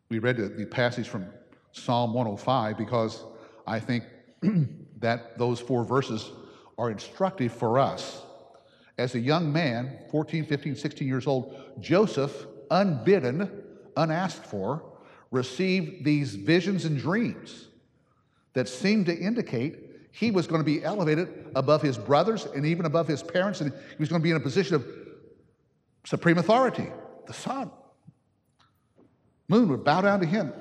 We 0.08 0.18
read 0.18 0.36
the, 0.36 0.66
passage 0.66 1.08
from 1.08 1.26
Psalm 1.72 2.14
105 2.14 2.76
because 2.76 3.24
I 3.66 3.78
think 3.78 4.04
that 4.98 5.38
those 5.38 5.60
four 5.60 5.84
verses 5.84 6.30
are 6.78 6.90
instructive 6.90 7.52
for 7.52 7.78
us. 7.78 8.22
As 8.98 9.14
a 9.14 9.20
young 9.20 9.52
man, 9.52 9.98
14, 10.10 10.44
15, 10.44 10.74
16 10.74 11.06
years 11.06 11.26
old, 11.26 11.56
Joseph, 11.80 12.46
unbidden, 12.70 13.50
unasked 13.96 14.44
for, 14.44 14.82
received 15.30 16.04
these 16.04 16.34
visions 16.34 16.84
and 16.84 16.98
dreams 16.98 17.68
that 18.52 18.68
seemed 18.68 19.06
to 19.06 19.16
indicate 19.16 19.89
he 20.12 20.30
was 20.30 20.46
going 20.46 20.60
to 20.60 20.64
be 20.64 20.82
elevated 20.82 21.50
above 21.54 21.82
his 21.82 21.96
brothers 21.96 22.46
and 22.46 22.66
even 22.66 22.86
above 22.86 23.06
his 23.06 23.22
parents, 23.22 23.60
and 23.60 23.72
he 23.72 23.96
was 23.98 24.08
going 24.08 24.20
to 24.20 24.24
be 24.24 24.30
in 24.30 24.36
a 24.36 24.40
position 24.40 24.74
of 24.74 24.86
supreme 26.04 26.38
authority. 26.38 26.88
The 27.26 27.32
sun, 27.32 27.70
moon 29.48 29.68
would 29.68 29.84
bow 29.84 30.00
down 30.00 30.20
to 30.20 30.26
him. 30.26 30.52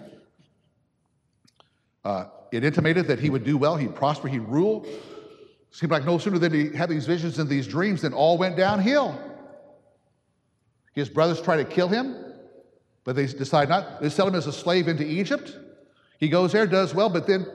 Uh, 2.04 2.26
it 2.52 2.64
intimated 2.64 3.08
that 3.08 3.20
he 3.20 3.30
would 3.30 3.44
do 3.44 3.58
well, 3.58 3.76
he'd 3.76 3.96
prosper, 3.96 4.28
he'd 4.28 4.40
rule. 4.40 4.86
Seemed 5.72 5.92
like 5.92 6.06
no 6.06 6.18
sooner 6.18 6.40
did 6.40 6.52
he 6.52 6.76
have 6.76 6.90
these 6.90 7.06
visions 7.06 7.38
and 7.38 7.48
these 7.48 7.68
dreams 7.68 8.02
than 8.02 8.14
all 8.14 8.38
went 8.38 8.58
downhill. 8.58 9.20
His 10.94 11.10
brothers 11.10 11.42
try 11.42 11.58
to 11.58 11.66
kill 11.66 11.88
him, 11.88 12.16
but 13.04 13.16
they 13.16 13.28
decide 13.28 13.70
not. 13.70 14.02
They 14.02 14.10
sell 14.10 14.28
him 14.28 14.36
as 14.36 14.48
a 14.48 14.54
slave 14.54 14.88
into 14.88 15.06
Egypt. 15.06 15.56
He 16.18 16.28
goes 16.28 16.52
there, 16.52 16.66
does 16.66 16.94
well, 16.94 17.10
but 17.10 17.28
then 17.28 17.46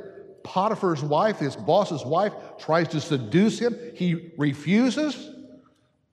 Potiphar's 0.45 1.03
wife, 1.03 1.39
his 1.39 1.57
boss's 1.57 2.05
wife, 2.05 2.33
tries 2.59 2.87
to 2.89 3.01
seduce 3.01 3.59
him. 3.59 3.77
He 3.95 4.31
refuses. 4.39 5.31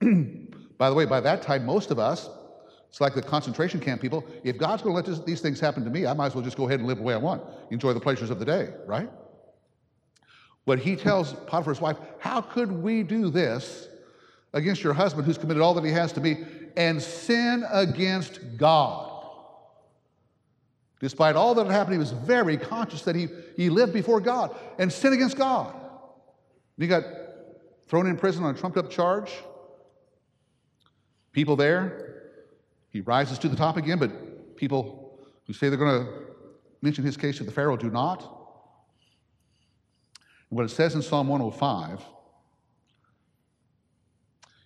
by 0.78 0.88
the 0.88 0.96
way, 0.96 1.04
by 1.04 1.20
that 1.20 1.42
time, 1.42 1.64
most 1.64 1.90
of 1.90 1.98
us, 1.98 2.28
it's 2.88 3.00
like 3.00 3.14
the 3.14 3.22
concentration 3.22 3.78
camp 3.78 4.00
people, 4.00 4.24
if 4.42 4.58
God's 4.58 4.82
going 4.82 4.94
to 4.94 4.96
let 4.96 5.06
this, 5.06 5.20
these 5.24 5.40
things 5.40 5.60
happen 5.60 5.84
to 5.84 5.90
me, 5.90 6.06
I 6.06 6.14
might 6.14 6.26
as 6.26 6.34
well 6.34 6.42
just 6.42 6.56
go 6.56 6.66
ahead 6.66 6.80
and 6.80 6.88
live 6.88 6.98
the 6.98 7.04
way 7.04 7.14
I 7.14 7.18
want, 7.18 7.42
enjoy 7.70 7.92
the 7.92 8.00
pleasures 8.00 8.30
of 8.30 8.38
the 8.38 8.44
day, 8.44 8.70
right? 8.86 9.08
But 10.64 10.78
he 10.78 10.96
tells 10.96 11.34
Potiphar's 11.46 11.80
wife, 11.80 11.98
How 12.18 12.40
could 12.40 12.72
we 12.72 13.02
do 13.02 13.30
this 13.30 13.88
against 14.54 14.82
your 14.82 14.94
husband 14.94 15.26
who's 15.26 15.38
committed 15.38 15.62
all 15.62 15.74
that 15.74 15.84
he 15.84 15.90
has 15.92 16.12
to 16.14 16.20
me 16.20 16.44
and 16.76 17.02
sin 17.02 17.64
against 17.70 18.40
God? 18.56 19.11
Despite 21.02 21.34
all 21.34 21.56
that 21.56 21.66
had 21.66 21.72
happened, 21.72 21.94
he 21.94 21.98
was 21.98 22.12
very 22.12 22.56
conscious 22.56 23.02
that 23.02 23.16
he, 23.16 23.26
he 23.56 23.68
lived 23.68 23.92
before 23.92 24.20
God 24.20 24.56
and 24.78 24.90
sinned 24.90 25.14
against 25.14 25.36
God. 25.36 25.74
And 25.74 26.82
he 26.82 26.86
got 26.86 27.02
thrown 27.88 28.06
in 28.06 28.16
prison 28.16 28.44
on 28.44 28.54
a 28.54 28.58
trumped 28.58 28.78
up 28.78 28.88
charge. 28.88 29.32
People 31.32 31.56
there, 31.56 32.30
he 32.90 33.00
rises 33.00 33.36
to 33.40 33.48
the 33.48 33.56
top 33.56 33.76
again, 33.76 33.98
but 33.98 34.56
people 34.56 35.18
who 35.48 35.52
say 35.52 35.68
they're 35.68 35.76
going 35.76 36.06
to 36.06 36.12
mention 36.82 37.04
his 37.04 37.16
case 37.16 37.38
to 37.38 37.44
the 37.44 37.50
Pharaoh 37.50 37.76
do 37.76 37.90
not. 37.90 38.20
And 40.50 40.56
what 40.56 40.64
it 40.64 40.68
says 40.68 40.94
in 40.94 41.02
Psalm 41.02 41.26
105 41.26 42.00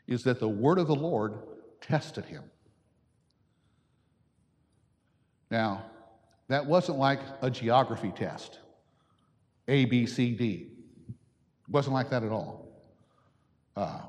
is 0.06 0.22
that 0.24 0.38
the 0.38 0.48
word 0.48 0.78
of 0.78 0.86
the 0.86 0.94
Lord 0.94 1.38
tested 1.80 2.26
him. 2.26 2.42
Now, 5.50 5.86
that 6.48 6.64
wasn't 6.64 6.98
like 6.98 7.20
a 7.42 7.50
geography 7.50 8.12
test, 8.14 8.58
A, 9.68 9.84
B, 9.84 10.06
C, 10.06 10.32
D. 10.32 10.68
It 11.08 11.72
wasn't 11.72 11.94
like 11.94 12.10
that 12.10 12.22
at 12.22 12.30
all. 12.30 12.68
Uh, 13.74 14.00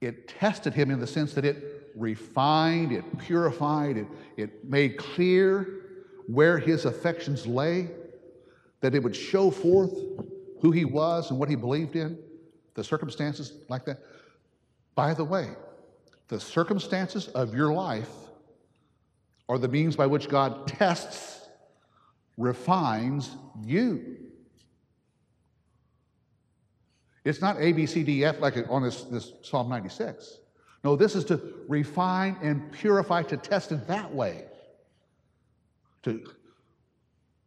it 0.00 0.28
tested 0.28 0.74
him 0.74 0.90
in 0.90 1.00
the 1.00 1.06
sense 1.06 1.34
that 1.34 1.44
it 1.44 1.90
refined, 1.96 2.92
it 2.92 3.04
purified, 3.18 3.96
it, 3.96 4.06
it 4.36 4.64
made 4.64 4.96
clear 4.96 5.80
where 6.26 6.58
his 6.58 6.84
affections 6.84 7.46
lay, 7.46 7.88
that 8.80 8.94
it 8.94 9.02
would 9.02 9.16
show 9.16 9.50
forth 9.50 9.92
who 10.60 10.70
he 10.70 10.84
was 10.84 11.30
and 11.30 11.38
what 11.38 11.48
he 11.48 11.56
believed 11.56 11.96
in, 11.96 12.18
the 12.74 12.84
circumstances 12.84 13.54
like 13.68 13.84
that. 13.86 13.98
By 14.94 15.14
the 15.14 15.24
way, 15.24 15.50
the 16.28 16.38
circumstances 16.38 17.28
of 17.28 17.54
your 17.54 17.72
life 17.72 18.10
are 19.48 19.58
the 19.58 19.68
means 19.68 19.96
by 19.96 20.06
which 20.06 20.28
God 20.28 20.68
tests, 20.68 21.48
refines 22.36 23.36
you. 23.64 24.16
It's 27.24 27.40
not 27.40 27.56
A, 27.58 27.72
B, 27.72 27.84
C, 27.84 28.02
D, 28.02 28.24
F 28.24 28.40
like 28.40 28.56
on 28.70 28.82
this, 28.82 29.02
this 29.04 29.32
Psalm 29.42 29.68
96. 29.68 30.38
No, 30.84 30.96
this 30.96 31.14
is 31.16 31.24
to 31.26 31.40
refine 31.66 32.36
and 32.40 32.70
purify, 32.72 33.22
to 33.24 33.36
test 33.36 33.72
it 33.72 33.86
that 33.88 34.14
way. 34.14 34.44
To, 36.04 36.24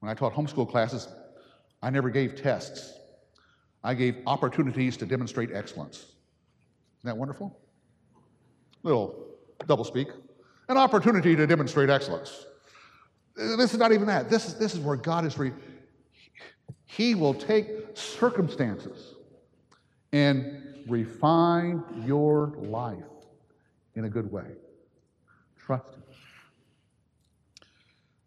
when 0.02 0.12
I 0.12 0.14
taught 0.14 0.34
homeschool 0.34 0.70
classes, 0.70 1.08
I 1.82 1.90
never 1.90 2.10
gave 2.10 2.36
tests. 2.36 2.94
I 3.84 3.94
gave 3.94 4.18
opportunities 4.28 4.98
to 4.98 5.06
demonstrate 5.06 5.52
excellence. 5.52 5.98
Isn't 7.00 7.06
that 7.06 7.18
wonderful? 7.18 7.58
Little 8.84 9.28
double 9.66 9.86
speak 9.86 10.10
an 10.71 10.77
opportunity 10.77 11.36
to 11.36 11.45
demonstrate 11.45 11.89
excellence. 11.89 12.45
This 13.36 13.73
is 13.73 13.79
not 13.79 13.91
even 13.91 14.07
that. 14.07 14.29
This 14.29 14.47
is, 14.47 14.55
this 14.55 14.73
is 14.73 14.79
where 14.79 14.95
God 14.95 15.25
is. 15.25 15.38
Re- 15.38 15.53
he 16.86 17.15
will 17.15 17.34
take 17.34 17.67
circumstances 17.93 19.15
and 20.12 20.84
refine 20.88 21.84
your 22.05 22.53
life 22.57 23.03
in 23.95 24.05
a 24.05 24.10
good 24.10 24.31
way. 24.31 24.45
Trust 25.57 25.93
Him. 25.93 26.03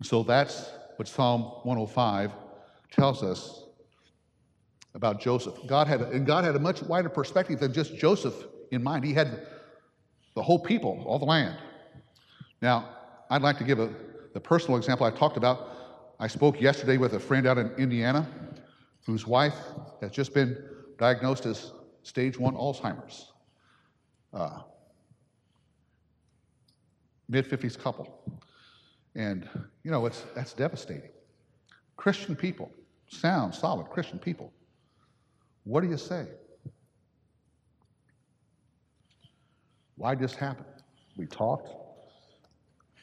So 0.03 0.23
that's 0.23 0.71
what 0.97 1.09
Psalm 1.09 1.43
105 1.65 2.33
tells 2.91 3.23
us 3.23 3.65
about 4.95 5.21
Joseph. 5.21 5.55
God 5.67 5.87
had, 5.87 6.01
and 6.01 6.27
God 6.27 6.45
had 6.45 6.55
a 6.57 6.59
much 6.59 6.83
wider 6.83 7.09
perspective 7.09 7.61
than 7.61 7.73
just 7.73 7.97
Joseph 7.97 8.35
in 8.71 8.83
mind. 8.83 9.05
He 9.05 9.13
had 9.13 9.47
the 10.35 10.43
whole 10.43 10.59
people, 10.59 11.03
all 11.07 11.19
the 11.19 11.25
land. 11.25 11.59
Now, 12.65 12.89
I'd 13.29 13.43
like 13.43 13.59
to 13.59 13.65
give 13.65 13.79
a, 13.79 13.91
the 14.33 14.41
personal 14.41 14.79
example 14.79 15.05
I 15.05 15.11
talked 15.11 15.37
about. 15.37 16.17
I 16.19 16.27
spoke 16.27 16.63
yesterday 16.63 16.97
with 16.97 17.13
a 17.13 17.21
friend 17.21 17.47
out 17.47 17.59
in 17.59 17.71
Indiana 17.73 18.27
whose 19.05 19.27
wife 19.27 19.59
has 20.01 20.11
just 20.11 20.33
been 20.33 20.57
diagnosed 20.99 21.45
as 21.45 21.73
stage 22.05 22.39
one 22.39 22.55
Alzheimer's. 22.55 23.33
Uh, 24.33 24.61
Mid 27.29 27.47
50s 27.47 27.79
couple. 27.79 28.19
And, 29.15 29.47
you 29.83 29.91
know, 29.91 30.07
it's, 30.07 30.25
that's 30.35 30.55
devastating. 30.55 31.11
Christian 31.99 32.35
people, 32.35 32.71
sound, 33.09 33.55
solid 33.55 33.91
Christian 33.91 34.19
people. 34.19 34.51
What 35.65 35.83
do 35.83 35.91
you 35.91 35.99
say? 35.99 36.29
Why 39.97 40.15
did 40.15 40.25
this 40.25 40.35
happen? 40.35 40.65
We 41.19 41.27
talked, 41.27 41.84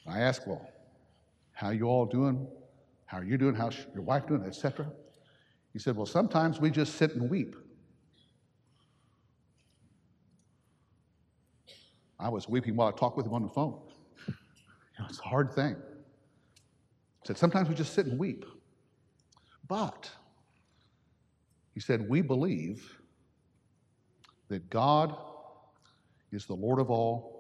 I 0.07 0.21
asked, 0.21 0.47
well, 0.47 0.67
how 1.53 1.69
you 1.69 1.85
all 1.85 2.05
doing? 2.05 2.47
How 3.05 3.17
are 3.19 3.23
you 3.23 3.37
doing? 3.37 3.55
How's 3.55 3.77
your 3.93 4.03
wife 4.03 4.27
doing? 4.27 4.43
Etc. 4.43 4.89
He 5.73 5.79
said, 5.79 5.95
well, 5.95 6.05
sometimes 6.05 6.59
we 6.59 6.71
just 6.71 6.95
sit 6.95 7.15
and 7.15 7.29
weep. 7.29 7.55
I 12.19 12.29
was 12.29 12.47
weeping 12.47 12.75
while 12.75 12.87
I 12.87 12.91
talked 12.91 13.17
with 13.17 13.25
him 13.25 13.33
on 13.33 13.41
the 13.41 13.49
phone. 13.49 13.79
You 14.27 14.33
know, 14.99 15.05
it's 15.09 15.19
a 15.19 15.23
hard 15.23 15.53
thing. 15.53 15.75
He 16.55 17.27
said, 17.27 17.37
sometimes 17.37 17.69
we 17.69 17.75
just 17.75 17.93
sit 17.93 18.05
and 18.05 18.19
weep. 18.19 18.45
But, 19.67 20.09
he 21.73 21.79
said, 21.79 22.07
we 22.09 22.21
believe 22.21 22.99
that 24.49 24.69
God 24.69 25.15
is 26.31 26.45
the 26.45 26.53
Lord 26.53 26.79
of 26.79 26.89
all, 26.89 27.30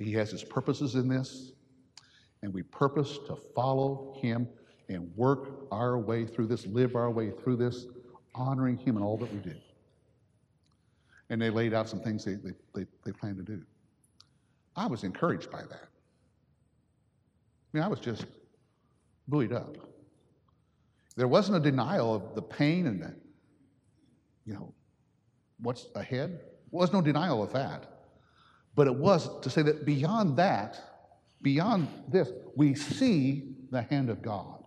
he 0.00 0.12
has 0.12 0.30
His 0.30 0.44
purposes 0.44 0.94
in 0.94 1.08
this, 1.08 1.52
and 2.42 2.52
we 2.52 2.62
purpose 2.62 3.18
to 3.26 3.36
follow 3.54 4.16
Him 4.20 4.48
and 4.88 5.10
work 5.16 5.66
our 5.70 5.98
way 5.98 6.26
through 6.26 6.46
this, 6.46 6.66
live 6.66 6.96
our 6.96 7.10
way 7.10 7.30
through 7.30 7.56
this, 7.56 7.86
honoring 8.34 8.76
Him 8.76 8.96
in 8.96 9.02
all 9.02 9.16
that 9.18 9.32
we 9.32 9.38
do. 9.38 9.54
And 11.28 11.40
they 11.40 11.50
laid 11.50 11.74
out 11.74 11.88
some 11.88 12.00
things 12.00 12.24
they, 12.24 12.34
they, 12.34 12.52
they, 12.74 12.86
they 13.04 13.12
plan 13.12 13.36
to 13.36 13.42
do. 13.42 13.62
I 14.74 14.86
was 14.86 15.04
encouraged 15.04 15.50
by 15.50 15.62
that. 15.62 15.88
I 17.72 17.76
mean, 17.76 17.82
I 17.84 17.88
was 17.88 18.00
just 18.00 18.24
buoyed 19.28 19.52
up. 19.52 19.76
There 21.16 21.28
wasn't 21.28 21.58
a 21.58 21.60
denial 21.60 22.14
of 22.14 22.34
the 22.34 22.42
pain 22.42 22.86
and 22.86 23.02
the, 23.02 23.14
you 24.44 24.54
know, 24.54 24.74
what's 25.60 25.86
ahead. 25.94 26.30
There 26.30 26.80
was 26.80 26.92
no 26.92 27.00
denial 27.00 27.42
of 27.42 27.52
that. 27.52 27.99
But 28.74 28.86
it 28.86 28.94
was 28.94 29.40
to 29.40 29.50
say 29.50 29.62
that 29.62 29.84
beyond 29.84 30.36
that, 30.36 30.80
beyond 31.42 31.88
this, 32.08 32.30
we 32.56 32.74
see 32.74 33.54
the 33.70 33.82
hand 33.82 34.10
of 34.10 34.22
God. 34.22 34.64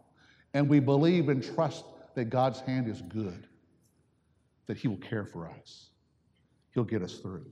And 0.54 0.70
we 0.70 0.80
believe 0.80 1.30
and 1.30 1.44
trust 1.44 1.86
that 2.16 2.26
God's 2.26 2.60
hand 2.60 2.88
is 2.88 3.02
good, 3.02 3.48
that 4.68 4.78
He 4.78 4.88
will 4.88 4.98
care 4.98 5.26
for 5.26 5.50
us. 5.50 5.90
He'll 6.74 6.84
get 6.84 7.02
us 7.02 7.18
through. 7.18 7.46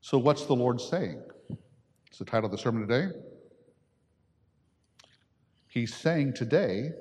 So, 0.00 0.18
what's 0.18 0.46
the 0.46 0.54
Lord 0.54 0.80
saying? 0.80 1.22
It's 2.08 2.18
the 2.18 2.24
title 2.24 2.46
of 2.46 2.52
the 2.52 2.58
sermon 2.58 2.86
today. 2.86 3.12
He's 5.66 5.94
saying 5.94 6.34
today 6.34 6.92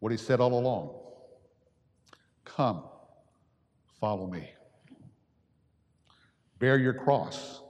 what 0.00 0.12
he 0.12 0.18
said 0.18 0.40
all 0.40 0.58
along 0.58 1.05
Come, 2.46 2.84
follow 4.00 4.26
me. 4.26 4.48
Bear 6.58 6.78
your 6.78 6.94
cross 6.94 7.60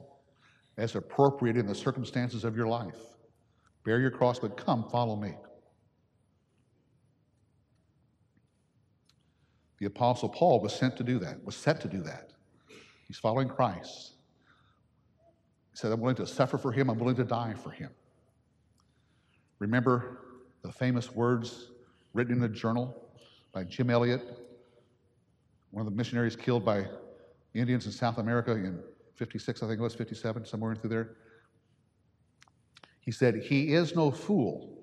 as 0.77 0.95
appropriate 0.95 1.57
in 1.57 1.67
the 1.67 1.75
circumstances 1.75 2.45
of 2.45 2.57
your 2.57 2.69
life. 2.69 2.99
Bear 3.85 3.99
your 3.99 4.13
cross, 4.13 4.39
but 4.39 4.57
come, 4.57 4.89
follow 4.89 5.17
me. 5.17 5.35
The 9.79 9.87
Apostle 9.87 10.29
Paul 10.29 10.61
was 10.61 10.75
sent 10.75 10.97
to 10.99 11.05
do 11.05 11.19
that, 11.19 11.45
was 11.45 11.57
set 11.57 11.81
to 11.81 11.89
do 11.89 12.03
that. 12.03 12.31
He's 13.09 13.19
following 13.19 13.49
Christ. 13.49 14.13
He 15.73 15.77
said, 15.77 15.93
I'm 15.93 16.01
willing 16.01 16.17
to 16.17 16.27
suffer 16.27 16.59
for 16.59 16.73
him, 16.73 16.89
I'm 16.91 16.99
willing 16.99 17.17
to 17.17 17.25
die 17.25 17.55
for 17.55 17.71
him. 17.71 17.91
Remember 19.59 20.19
the 20.63 20.73
famous 20.73 21.15
words 21.15 21.71
written 22.13 22.39
in 22.39 22.43
a 22.45 22.49
journal 22.49 23.09
by 23.53 23.65
Jim 23.65 23.91
Elliot, 23.91 24.23
one 25.77 25.87
of 25.87 25.93
the 25.93 25.97
missionaries 25.99 26.35
killed 26.35 26.65
by 26.65 26.87
Indians 27.53 27.85
in 27.85 27.93
South 27.93 28.17
America 28.17 28.53
in 28.53 28.83
56, 29.17 29.63
I 29.63 29.67
think 29.67 29.79
it 29.79 29.83
was 29.83 29.95
57, 29.95 30.47
somewhere 30.47 30.75
through 30.75 30.89
there. 30.89 31.17
He 33.01 33.11
said, 33.11 33.43
He 33.43 33.75
is 33.75 33.95
no 33.95 34.11
fool 34.11 34.75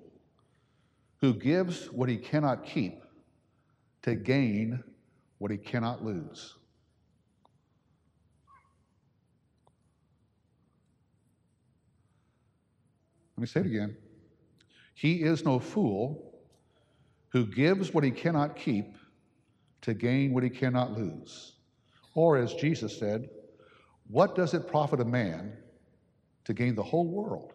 who 1.20 1.34
gives 1.34 1.86
what 1.86 2.08
he 2.08 2.16
cannot 2.16 2.64
keep 2.64 3.02
to 4.02 4.14
gain 4.14 4.84
what 5.38 5.50
he 5.50 5.56
cannot 5.56 6.04
lose. 6.04 6.54
Let 13.36 13.40
me 13.40 13.46
say 13.48 13.60
it 13.60 13.66
again. 13.66 13.96
He 14.94 15.24
is 15.24 15.44
no 15.44 15.58
fool 15.58 16.38
who 17.30 17.46
gives 17.46 17.92
what 17.92 18.04
he 18.04 18.12
cannot 18.12 18.54
keep 18.54 18.94
to 19.84 19.92
gain 19.92 20.32
what 20.32 20.42
he 20.42 20.48
cannot 20.48 20.92
lose. 20.92 21.52
Or, 22.14 22.38
as 22.38 22.54
Jesus 22.54 22.98
said, 22.98 23.28
what 24.08 24.34
does 24.34 24.54
it 24.54 24.66
profit 24.66 25.00
a 25.00 25.04
man 25.04 25.52
to 26.44 26.54
gain 26.54 26.74
the 26.74 26.82
whole 26.82 27.06
world 27.06 27.52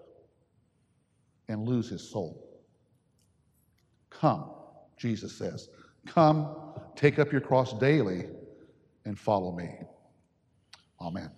and 1.48 1.68
lose 1.68 1.89
his 1.89 2.08
soul? 2.08 2.62
Come, 4.12 4.52
Jesus 4.96 5.36
says, 5.36 5.70
come, 6.06 6.56
take 6.96 7.18
up 7.18 7.32
your 7.32 7.42
cross 7.42 7.74
daily 7.80 8.26
and 9.06 9.18
follow 9.18 9.52
me. 9.52 9.70
Amen. 11.02 11.32